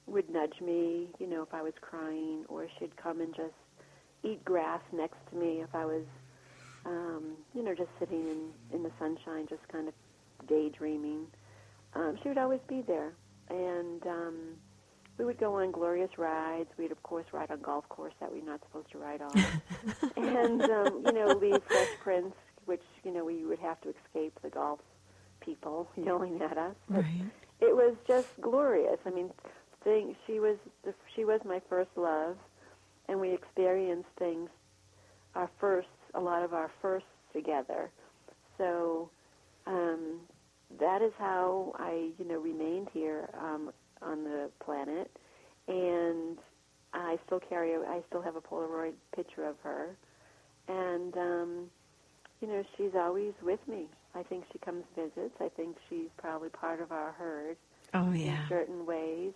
would 0.08 0.30
nudge 0.30 0.62
me, 0.62 1.08
you 1.20 1.28
know, 1.28 1.42
if 1.42 1.54
I 1.54 1.62
was 1.62 1.74
crying, 1.82 2.46
or 2.48 2.68
she'd 2.80 2.96
come 2.96 3.22
and 3.22 3.36
just 3.36 3.54
eat 4.24 4.44
grass 4.46 4.82
next 4.92 5.18
to 5.32 5.36
me 5.36 5.62
if 5.62 5.74
I 5.74 5.86
was, 5.86 6.04
um, 6.86 7.34
you 7.54 7.64
know, 7.64 7.74
just 7.74 7.90
sitting 8.00 8.28
in, 8.28 8.50
in 8.74 8.84
the 8.84 8.92
sunshine, 9.00 9.48
just 9.50 9.68
kind 9.68 9.88
of 9.88 9.94
daydreaming. 10.48 11.28
Um, 11.96 12.18
she 12.22 12.30
would 12.30 12.38
always 12.38 12.60
be 12.68 12.82
there. 12.82 13.14
And 13.50 14.06
um, 14.06 14.36
we 15.18 15.26
would 15.26 15.40
go 15.40 15.56
on 15.56 15.72
glorious 15.72 16.18
rides. 16.18 16.70
We'd, 16.78 16.92
of 16.92 17.02
course, 17.04 17.26
ride 17.32 17.52
on 17.52 17.62
golf 17.62 17.88
course 17.90 18.14
that 18.20 18.32
we're 18.32 18.44
not 18.44 18.62
supposed 18.64 18.92
to 18.92 18.98
ride 18.98 19.22
on. 19.22 19.36
and, 20.18 20.62
um, 20.64 21.04
you 21.06 21.14
know, 21.14 21.28
leave 21.28 21.62
Fresh 21.68 21.90
Prince, 22.02 22.34
which, 22.66 22.84
you 23.04 23.12
know, 23.12 23.26
we 23.26 23.46
would 23.46 23.60
have 23.60 23.80
to 23.82 23.90
escape 23.90 24.38
the 24.44 24.50
golf 24.50 24.80
people 25.46 25.88
yelling 25.96 26.42
at 26.42 26.58
us. 26.58 26.76
Right. 26.90 27.24
it 27.62 27.76
was 27.76 27.96
just 28.08 28.28
glorious. 28.42 28.98
I 29.06 29.10
mean, 29.12 29.30
thing 29.84 30.16
she 30.26 30.40
was 30.40 30.58
the, 30.84 30.94
she 31.16 31.24
was 31.24 31.40
my 31.46 31.62
first 31.70 31.92
love, 31.96 32.36
and 33.08 33.20
we 33.20 33.34
experienced 33.34 34.10
things, 34.18 34.50
our 35.36 35.50
firsts, 35.60 35.90
a 36.14 36.20
lot 36.20 36.44
of 36.44 36.54
our 36.54 36.72
firsts 36.82 37.08
together. 37.34 37.90
So 38.58 39.10
um, 39.68 40.20
that 40.80 41.02
is 41.02 41.12
how 41.18 41.74
I, 41.78 42.10
you 42.18 42.26
know, 42.28 42.40
remained 42.40 42.90
here 42.94 43.30
um, 43.40 43.72
on 44.02 44.24
the 44.24 44.50
planet, 44.64 45.12
and 45.68 46.38
I 46.94 47.18
still 47.26 47.40
carry, 47.40 47.74
a, 47.74 47.80
I 47.80 48.02
still 48.08 48.22
have 48.22 48.36
a 48.36 48.42
Polaroid 48.42 48.94
picture 49.16 49.46
of 49.46 49.56
her, 49.64 49.96
and 50.68 51.16
um, 51.18 51.66
you 52.42 52.48
know, 52.48 52.64
she's 52.78 52.92
always 52.96 53.34
with 53.44 53.60
me. 53.68 53.86
I 54.16 54.24
think 54.24 54.46
she 54.52 54.60
comes 54.60 54.84
visits. 54.96 55.36
I 55.40 55.50
think 55.50 55.78
she's 55.90 56.10
probably 56.18 56.50
part 56.50 56.82
of 56.82 56.92
our 56.92 57.12
herd 57.14 57.58
Oh 57.94 58.12
in 58.12 58.16
yeah. 58.22 58.48
certain 58.48 58.86
ways. 58.86 59.34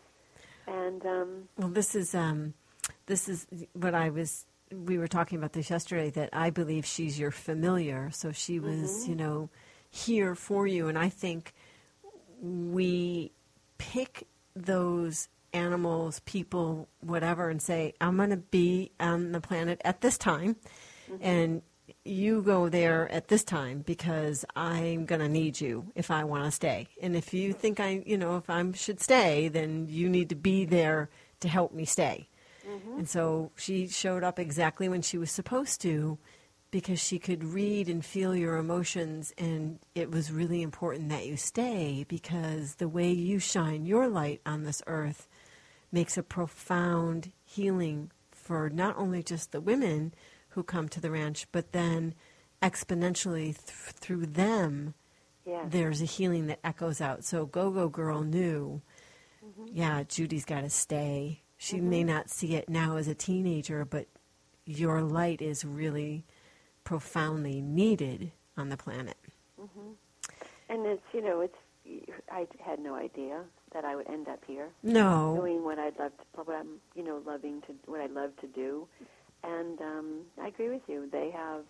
And 0.67 1.05
um, 1.05 1.49
Well, 1.57 1.69
this 1.69 1.95
is 1.95 2.15
um, 2.15 2.53
this 3.05 3.27
is 3.27 3.47
what 3.73 3.93
I 3.95 4.09
was. 4.09 4.45
We 4.71 4.97
were 4.97 5.07
talking 5.07 5.37
about 5.37 5.53
this 5.53 5.69
yesterday. 5.69 6.09
That 6.11 6.29
I 6.33 6.49
believe 6.49 6.85
she's 6.85 7.19
your 7.19 7.31
familiar, 7.31 8.09
so 8.11 8.31
she 8.31 8.59
was, 8.59 9.07
you 9.07 9.15
know, 9.15 9.49
here 9.89 10.35
for 10.35 10.67
you. 10.67 10.87
And 10.87 10.97
I 10.97 11.09
think 11.09 11.53
we 12.41 13.31
pick 13.77 14.27
those 14.55 15.27
animals, 15.53 16.21
people, 16.25 16.87
whatever, 17.01 17.49
and 17.49 17.61
say, 17.61 17.93
"I'm 17.99 18.17
going 18.17 18.29
to 18.29 18.37
be 18.37 18.91
on 18.99 19.31
the 19.31 19.41
planet 19.41 19.81
at 19.83 20.01
this 20.01 20.17
time," 20.17 20.55
and 21.19 21.63
you 22.03 22.41
go 22.41 22.69
there 22.69 23.11
at 23.11 23.27
this 23.27 23.43
time 23.43 23.79
because 23.79 24.45
I'm 24.55 25.05
going 25.05 25.21
to 25.21 25.29
need 25.29 25.59
you 25.59 25.91
if 25.95 26.11
I 26.11 26.23
want 26.23 26.45
to 26.45 26.51
stay. 26.51 26.87
And 27.01 27.15
if 27.15 27.33
you 27.33 27.53
think 27.53 27.79
I, 27.79 28.03
you 28.05 28.17
know, 28.17 28.37
if 28.37 28.49
I 28.49 28.71
should 28.73 28.99
stay, 29.01 29.47
then 29.47 29.87
you 29.89 30.09
need 30.09 30.29
to 30.29 30.35
be 30.35 30.65
there 30.65 31.09
to 31.39 31.47
help 31.47 31.73
me 31.73 31.85
stay. 31.85 32.29
Mm-hmm. 32.67 32.99
And 32.99 33.09
so 33.09 33.51
she 33.55 33.87
showed 33.87 34.23
up 34.23 34.39
exactly 34.39 34.89
when 34.89 35.01
she 35.01 35.17
was 35.17 35.31
supposed 35.31 35.81
to 35.81 36.17
because 36.71 36.99
she 36.99 37.17
could 37.17 37.43
read 37.43 37.89
and 37.89 38.05
feel 38.05 38.35
your 38.35 38.57
emotions. 38.57 39.33
And 39.37 39.79
it 39.95 40.11
was 40.11 40.31
really 40.31 40.61
important 40.61 41.09
that 41.09 41.25
you 41.25 41.37
stay 41.37 42.05
because 42.07 42.75
the 42.75 42.87
way 42.87 43.11
you 43.11 43.39
shine 43.39 43.85
your 43.85 44.07
light 44.07 44.41
on 44.45 44.63
this 44.63 44.81
earth 44.85 45.27
makes 45.91 46.17
a 46.17 46.23
profound 46.23 47.31
healing 47.43 48.11
for 48.31 48.69
not 48.69 48.97
only 48.97 49.23
just 49.23 49.51
the 49.51 49.61
women 49.61 50.13
who 50.59 50.63
come 50.63 50.89
to 50.89 50.99
the 50.99 51.09
ranch, 51.09 51.47
but 51.53 51.71
then 51.71 52.13
exponentially 52.61 53.55
th- 53.55 53.95
through 53.95 54.25
them, 54.25 54.93
yeah, 55.45 55.63
there's 55.65 56.01
a 56.01 56.05
healing 56.05 56.47
that 56.47 56.59
echoes 56.65 56.99
out. 56.99 57.23
So 57.23 57.45
Go 57.45 57.71
Go 57.71 57.87
Girl 57.87 58.21
knew, 58.23 58.81
Mm-hmm. 59.45 59.67
yeah, 59.73 60.03
Judy's 60.03 60.43
got 60.43 60.61
to 60.61 60.69
stay. 60.69 61.43
She 61.57 61.79
may 61.79 62.03
not 62.03 62.29
see 62.29 62.55
it 62.55 62.67
now 62.67 62.97
as 62.97 63.07
a 63.07 63.15
teenager, 63.15 63.85
but 63.85 64.07
your 64.65 65.01
light 65.01 65.41
is 65.41 65.63
really 65.63 66.25
profoundly 66.83 67.61
needed 67.61 68.33
on 68.57 68.67
the 68.67 68.75
planet. 68.75 69.15
and 70.67 70.85
it's 70.85 71.01
you 71.13 71.21
know 71.21 71.39
it's 71.39 71.55
I 72.29 72.47
had 72.59 72.79
no 72.79 72.95
idea 72.95 73.43
that 73.73 73.85
I 73.85 73.95
would 73.95 74.09
end 74.09 74.27
up 74.27 74.43
here 74.45 74.67
No. 74.83 75.37
doing 75.39 75.63
what 75.63 75.79
I'd 75.79 75.97
love 75.97 76.11
to, 76.17 76.23
what 76.43 76.55
I'm, 76.55 76.81
you 76.95 77.03
know, 77.03 77.21
loving 77.25 77.61
to, 77.61 77.73
what 77.85 78.01
I 78.01 78.07
love 78.07 78.35
to 78.41 78.47
do. 78.47 78.87
And 79.43 79.79
um, 79.81 80.19
I 80.41 80.47
agree 80.47 80.69
with 80.69 80.81
you. 80.87 81.07
They 81.11 81.31
have, 81.31 81.61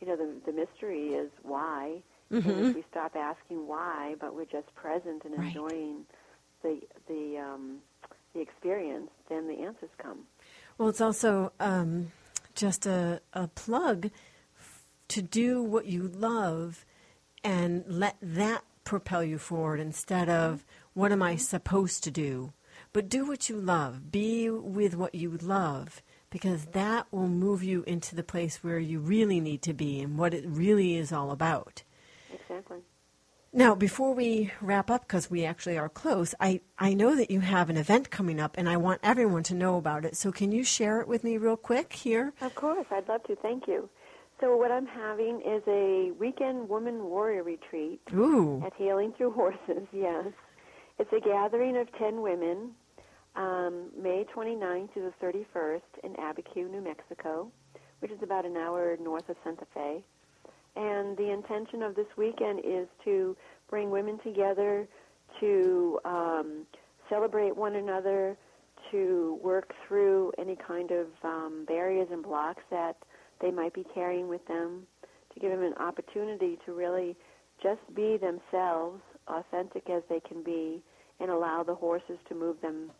you 0.00 0.06
know, 0.08 0.16
the 0.16 0.32
the 0.46 0.52
mystery 0.52 1.08
is 1.14 1.30
why. 1.42 2.02
And 2.30 2.58
if 2.68 2.74
we 2.74 2.84
stop 2.90 3.14
asking 3.16 3.66
why, 3.68 4.16
but 4.20 4.34
we're 4.34 4.44
just 4.44 4.74
present 4.74 5.24
and 5.24 5.34
Right. 5.34 5.46
enjoying 5.46 6.04
the 6.62 6.80
the 7.08 7.38
um, 7.38 7.78
the 8.34 8.40
experience, 8.40 9.10
then 9.28 9.46
the 9.46 9.62
answers 9.62 9.90
come. 9.98 10.20
Well, 10.76 10.88
it's 10.88 11.00
also 11.00 11.52
um, 11.60 12.10
just 12.54 12.86
a, 12.86 13.20
a 13.32 13.46
plug 13.48 14.10
to 15.08 15.22
do 15.22 15.62
what 15.62 15.86
you 15.86 16.08
love 16.08 16.84
and 17.44 17.84
let 17.86 18.16
that 18.20 18.64
propel 18.84 19.22
you 19.22 19.38
forward 19.38 19.78
instead 19.80 20.28
of 20.28 20.64
what 20.94 21.12
am 21.12 21.22
I 21.22 21.36
supposed 21.36 22.02
to 22.04 22.10
do? 22.10 22.52
But 22.92 23.08
do 23.08 23.26
what 23.26 23.48
you 23.48 23.56
love. 23.60 24.10
Be 24.10 24.50
with 24.50 24.96
what 24.96 25.14
you 25.14 25.38
love 25.40 26.02
because 26.34 26.64
that 26.72 27.06
will 27.12 27.28
move 27.28 27.62
you 27.62 27.84
into 27.86 28.16
the 28.16 28.24
place 28.24 28.64
where 28.64 28.80
you 28.80 28.98
really 28.98 29.38
need 29.38 29.62
to 29.62 29.72
be 29.72 30.00
and 30.00 30.18
what 30.18 30.34
it 30.34 30.44
really 30.44 30.96
is 30.96 31.12
all 31.12 31.30
about. 31.30 31.84
Exactly. 32.32 32.78
Now, 33.52 33.76
before 33.76 34.12
we 34.12 34.50
wrap 34.60 34.90
up, 34.90 35.02
because 35.06 35.30
we 35.30 35.44
actually 35.44 35.78
are 35.78 35.88
close, 35.88 36.34
I, 36.40 36.60
I 36.76 36.92
know 36.92 37.14
that 37.14 37.30
you 37.30 37.38
have 37.38 37.70
an 37.70 37.76
event 37.76 38.10
coming 38.10 38.40
up 38.40 38.56
and 38.58 38.68
I 38.68 38.76
want 38.76 38.98
everyone 39.04 39.44
to 39.44 39.54
know 39.54 39.76
about 39.76 40.04
it. 40.04 40.16
So, 40.16 40.32
can 40.32 40.50
you 40.50 40.64
share 40.64 41.00
it 41.00 41.06
with 41.06 41.22
me 41.22 41.38
real 41.38 41.56
quick 41.56 41.92
here? 41.92 42.32
Of 42.40 42.56
course, 42.56 42.86
I'd 42.90 43.08
love 43.08 43.22
to. 43.28 43.36
Thank 43.36 43.68
you. 43.68 43.88
So 44.40 44.56
what 44.56 44.72
I'm 44.72 44.86
having 44.86 45.40
is 45.46 45.62
a 45.68 46.10
weekend 46.18 46.68
woman 46.68 47.04
warrior 47.04 47.44
retreat 47.44 48.00
Ooh. 48.12 48.60
at 48.66 48.72
Healing 48.76 49.14
Through 49.16 49.34
Horses. 49.34 49.86
Yes, 49.92 50.32
it's 50.98 51.12
a 51.12 51.20
gathering 51.20 51.76
of 51.76 51.86
ten 51.96 52.22
women, 52.22 52.72
um, 53.36 53.90
May 54.00 54.24
29th 54.34 54.94
to 54.94 55.00
the 55.00 55.12
31st 55.24 55.80
in 56.04 56.12
Abiquiu, 56.14 56.70
New 56.70 56.80
Mexico, 56.80 57.50
which 58.00 58.10
is 58.10 58.18
about 58.22 58.44
an 58.44 58.56
hour 58.56 58.96
north 59.00 59.28
of 59.28 59.36
Santa 59.42 59.66
Fe. 59.74 60.02
And 60.76 61.16
the 61.16 61.30
intention 61.32 61.82
of 61.82 61.94
this 61.94 62.06
weekend 62.16 62.60
is 62.64 62.88
to 63.04 63.36
bring 63.70 63.90
women 63.90 64.18
together 64.24 64.88
to 65.40 65.98
um, 66.04 66.66
celebrate 67.08 67.56
one 67.56 67.76
another, 67.76 68.36
to 68.90 69.38
work 69.42 69.72
through 69.86 70.32
any 70.38 70.56
kind 70.56 70.90
of 70.90 71.06
um, 71.22 71.64
barriers 71.66 72.08
and 72.10 72.22
blocks 72.22 72.62
that 72.70 72.96
they 73.40 73.50
might 73.50 73.74
be 73.74 73.84
carrying 73.94 74.28
with 74.28 74.46
them, 74.46 74.82
to 75.32 75.40
give 75.40 75.50
them 75.50 75.62
an 75.62 75.74
opportunity 75.74 76.58
to 76.66 76.72
really 76.72 77.16
just 77.62 77.80
be 77.94 78.16
themselves, 78.16 79.00
authentic 79.28 79.88
as 79.90 80.02
they 80.08 80.20
can 80.20 80.42
be, 80.42 80.82
and 81.20 81.30
allow 81.30 81.62
the 81.62 81.74
horses 81.74 82.18
to 82.28 82.34
move 82.34 82.60
them 82.60 82.90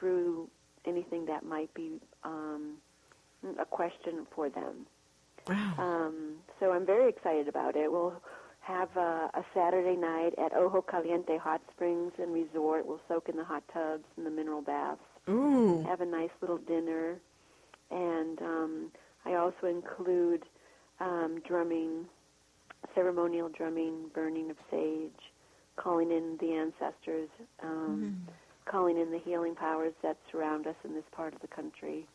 through 0.00 0.48
anything 0.86 1.26
that 1.26 1.44
might 1.44 1.72
be 1.74 2.00
um, 2.24 2.78
a 3.60 3.64
question 3.66 4.26
for 4.34 4.48
them. 4.48 4.86
Wow. 5.46 5.74
Um, 5.78 6.32
so 6.58 6.72
I'm 6.72 6.86
very 6.86 7.08
excited 7.08 7.46
about 7.46 7.76
it. 7.76 7.92
We'll 7.92 8.20
have 8.60 8.88
a, 8.96 9.30
a 9.34 9.44
Saturday 9.54 9.96
night 9.96 10.32
at 10.38 10.54
Ojo 10.56 10.82
Caliente 10.82 11.36
Hot 11.38 11.60
Springs 11.74 12.12
and 12.18 12.32
Resort. 12.32 12.86
We'll 12.86 13.00
soak 13.08 13.28
in 13.28 13.36
the 13.36 13.44
hot 13.44 13.62
tubs 13.72 14.04
and 14.16 14.26
the 14.26 14.30
mineral 14.30 14.62
baths. 14.62 15.00
Ooh. 15.28 15.84
Have 15.86 16.00
a 16.00 16.06
nice 16.06 16.30
little 16.40 16.58
dinner, 16.58 17.16
and 17.90 18.40
um, 18.40 18.86
I 19.24 19.34
also 19.34 19.66
include 19.68 20.44
um, 20.98 21.40
drumming, 21.46 22.06
ceremonial 22.94 23.48
drumming, 23.48 24.08
burning 24.14 24.50
of 24.50 24.56
sage, 24.70 25.10
calling 25.76 26.10
in 26.10 26.36
the 26.40 26.52
ancestors, 26.52 27.28
um, 27.62 28.26
calling 28.70 28.98
in 28.98 29.10
the 29.10 29.18
healing 29.18 29.54
powers 29.54 29.92
that 30.02 30.16
surround 30.30 30.66
us 30.66 30.76
in 30.84 30.94
this 30.94 31.04
part 31.12 31.34
of 31.34 31.40
the 31.40 31.48
country. 31.48 32.06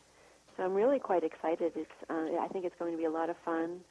So 0.55 0.63
I'm 0.63 0.73
really 0.73 0.99
quite 0.99 1.23
excited. 1.23 1.73
It's 1.75 1.91
uh, 2.09 2.41
I 2.41 2.47
think 2.51 2.65
it's 2.65 2.75
going 2.79 2.93
to 2.93 2.97
be 2.97 3.05
a 3.05 3.11
lot 3.11 3.29
of 3.29 3.35
fun, 3.43 3.81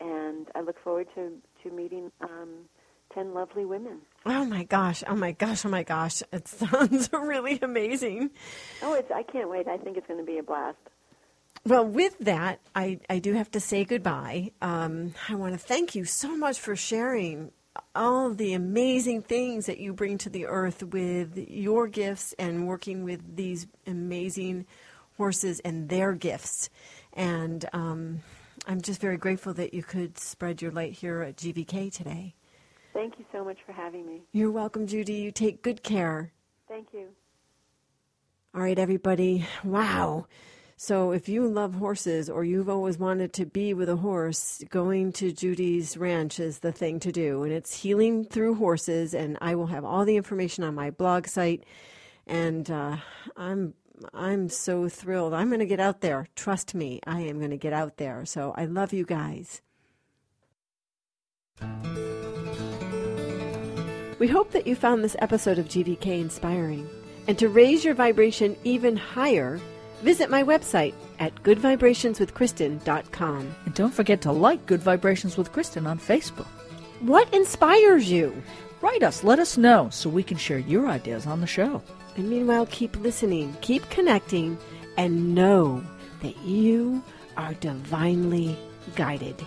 and 0.00 0.46
I 0.54 0.60
look 0.60 0.76
forward 0.82 1.08
to 1.14 1.32
to 1.62 1.70
meeting 1.70 2.10
um, 2.22 2.50
ten 3.12 3.34
lovely 3.34 3.64
women. 3.64 4.00
Oh 4.24 4.44
my 4.44 4.64
gosh. 4.64 5.04
Oh 5.06 5.14
my 5.14 5.32
gosh. 5.32 5.64
Oh 5.64 5.68
my 5.68 5.82
gosh. 5.82 6.22
It 6.32 6.48
sounds 6.48 7.10
really 7.12 7.58
amazing. 7.60 8.30
Oh, 8.82 8.94
it's 8.94 9.10
I 9.10 9.22
can't 9.22 9.50
wait. 9.50 9.68
I 9.68 9.76
think 9.76 9.96
it's 9.96 10.06
going 10.06 10.20
to 10.20 10.26
be 10.26 10.38
a 10.38 10.42
blast. 10.42 10.78
Well, 11.66 11.86
with 11.86 12.18
that, 12.18 12.60
I, 12.74 13.00
I 13.08 13.20
do 13.20 13.32
have 13.32 13.50
to 13.52 13.60
say 13.60 13.84
goodbye. 13.84 14.50
Um, 14.60 15.14
I 15.30 15.34
want 15.34 15.54
to 15.54 15.58
thank 15.58 15.94
you 15.94 16.04
so 16.04 16.36
much 16.36 16.60
for 16.60 16.76
sharing 16.76 17.52
all 17.94 18.32
the 18.34 18.52
amazing 18.52 19.22
things 19.22 19.66
that 19.66 19.78
you 19.78 19.92
bring 19.92 20.18
to 20.18 20.30
the 20.30 20.46
earth 20.46 20.82
with 20.82 21.36
your 21.36 21.86
gifts 21.88 22.34
and 22.38 22.66
working 22.66 23.04
with 23.04 23.36
these 23.36 23.66
amazing 23.86 24.66
horses 25.16 25.60
and 25.60 25.88
their 25.88 26.12
gifts. 26.12 26.70
And 27.12 27.64
um, 27.72 28.20
I'm 28.66 28.80
just 28.80 29.00
very 29.00 29.16
grateful 29.16 29.54
that 29.54 29.74
you 29.74 29.82
could 29.82 30.18
spread 30.18 30.62
your 30.62 30.72
light 30.72 30.92
here 30.92 31.22
at 31.22 31.36
GVK 31.36 31.92
today. 31.92 32.34
Thank 32.92 33.18
you 33.18 33.24
so 33.32 33.44
much 33.44 33.58
for 33.66 33.72
having 33.72 34.06
me. 34.06 34.22
You're 34.32 34.52
welcome, 34.52 34.86
Judy. 34.86 35.14
You 35.14 35.32
take 35.32 35.62
good 35.62 35.82
care. 35.82 36.32
Thank 36.68 36.88
you. 36.92 37.08
All 38.54 38.62
right, 38.62 38.78
everybody. 38.78 39.46
Wow. 39.64 40.26
So, 40.76 41.12
if 41.12 41.28
you 41.28 41.46
love 41.46 41.74
horses 41.74 42.28
or 42.28 42.44
you've 42.44 42.68
always 42.68 42.98
wanted 42.98 43.32
to 43.34 43.46
be 43.46 43.74
with 43.74 43.88
a 43.88 43.96
horse, 43.96 44.62
going 44.70 45.12
to 45.12 45.32
Judy's 45.32 45.96
ranch 45.96 46.40
is 46.40 46.58
the 46.58 46.72
thing 46.72 46.98
to 47.00 47.12
do. 47.12 47.44
And 47.44 47.52
it's 47.52 47.82
healing 47.82 48.24
through 48.24 48.56
horses. 48.56 49.14
And 49.14 49.38
I 49.40 49.54
will 49.54 49.68
have 49.68 49.84
all 49.84 50.04
the 50.04 50.16
information 50.16 50.64
on 50.64 50.74
my 50.74 50.90
blog 50.90 51.28
site. 51.28 51.64
And 52.26 52.68
uh, 52.70 52.96
I'm 53.36 53.74
I'm 54.12 54.48
so 54.48 54.88
thrilled. 54.88 55.32
I'm 55.32 55.48
going 55.48 55.60
to 55.60 55.66
get 55.66 55.80
out 55.80 56.00
there. 56.00 56.26
Trust 56.34 56.74
me, 56.74 57.00
I 57.06 57.20
am 57.20 57.38
going 57.38 57.50
to 57.50 57.56
get 57.56 57.72
out 57.72 57.96
there. 57.96 58.24
So 58.24 58.52
I 58.56 58.64
love 58.64 58.92
you 58.92 59.04
guys. 59.04 59.62
We 64.18 64.28
hope 64.28 64.52
that 64.52 64.66
you 64.66 64.74
found 64.74 65.02
this 65.04 65.16
episode 65.18 65.58
of 65.58 65.68
GVK 65.68 66.20
inspiring. 66.20 66.88
And 67.26 67.38
to 67.38 67.48
raise 67.48 67.84
your 67.84 67.94
vibration 67.94 68.56
even 68.64 68.96
higher, 68.96 69.60
visit 70.02 70.30
my 70.30 70.42
website 70.42 70.94
at 71.18 71.34
goodvibrationswithkristin.com. 71.42 73.54
And 73.64 73.74
don't 73.74 73.94
forget 73.94 74.20
to 74.22 74.32
like 74.32 74.66
Good 74.66 74.82
Vibrations 74.82 75.36
with 75.36 75.52
Kristin 75.52 75.86
on 75.86 75.98
Facebook. 75.98 76.46
What 77.00 77.32
inspires 77.34 78.10
you? 78.10 78.34
Write 78.80 79.02
us, 79.02 79.24
let 79.24 79.38
us 79.38 79.56
know 79.56 79.88
so 79.90 80.10
we 80.10 80.22
can 80.22 80.36
share 80.36 80.58
your 80.58 80.88
ideas 80.88 81.26
on 81.26 81.40
the 81.40 81.46
show. 81.46 81.82
And 82.16 82.30
meanwhile, 82.30 82.66
keep 82.66 82.96
listening, 82.98 83.56
keep 83.60 83.88
connecting, 83.90 84.56
and 84.96 85.34
know 85.34 85.82
that 86.22 86.36
you 86.38 87.02
are 87.36 87.54
divinely 87.54 88.56
guided. 88.94 89.42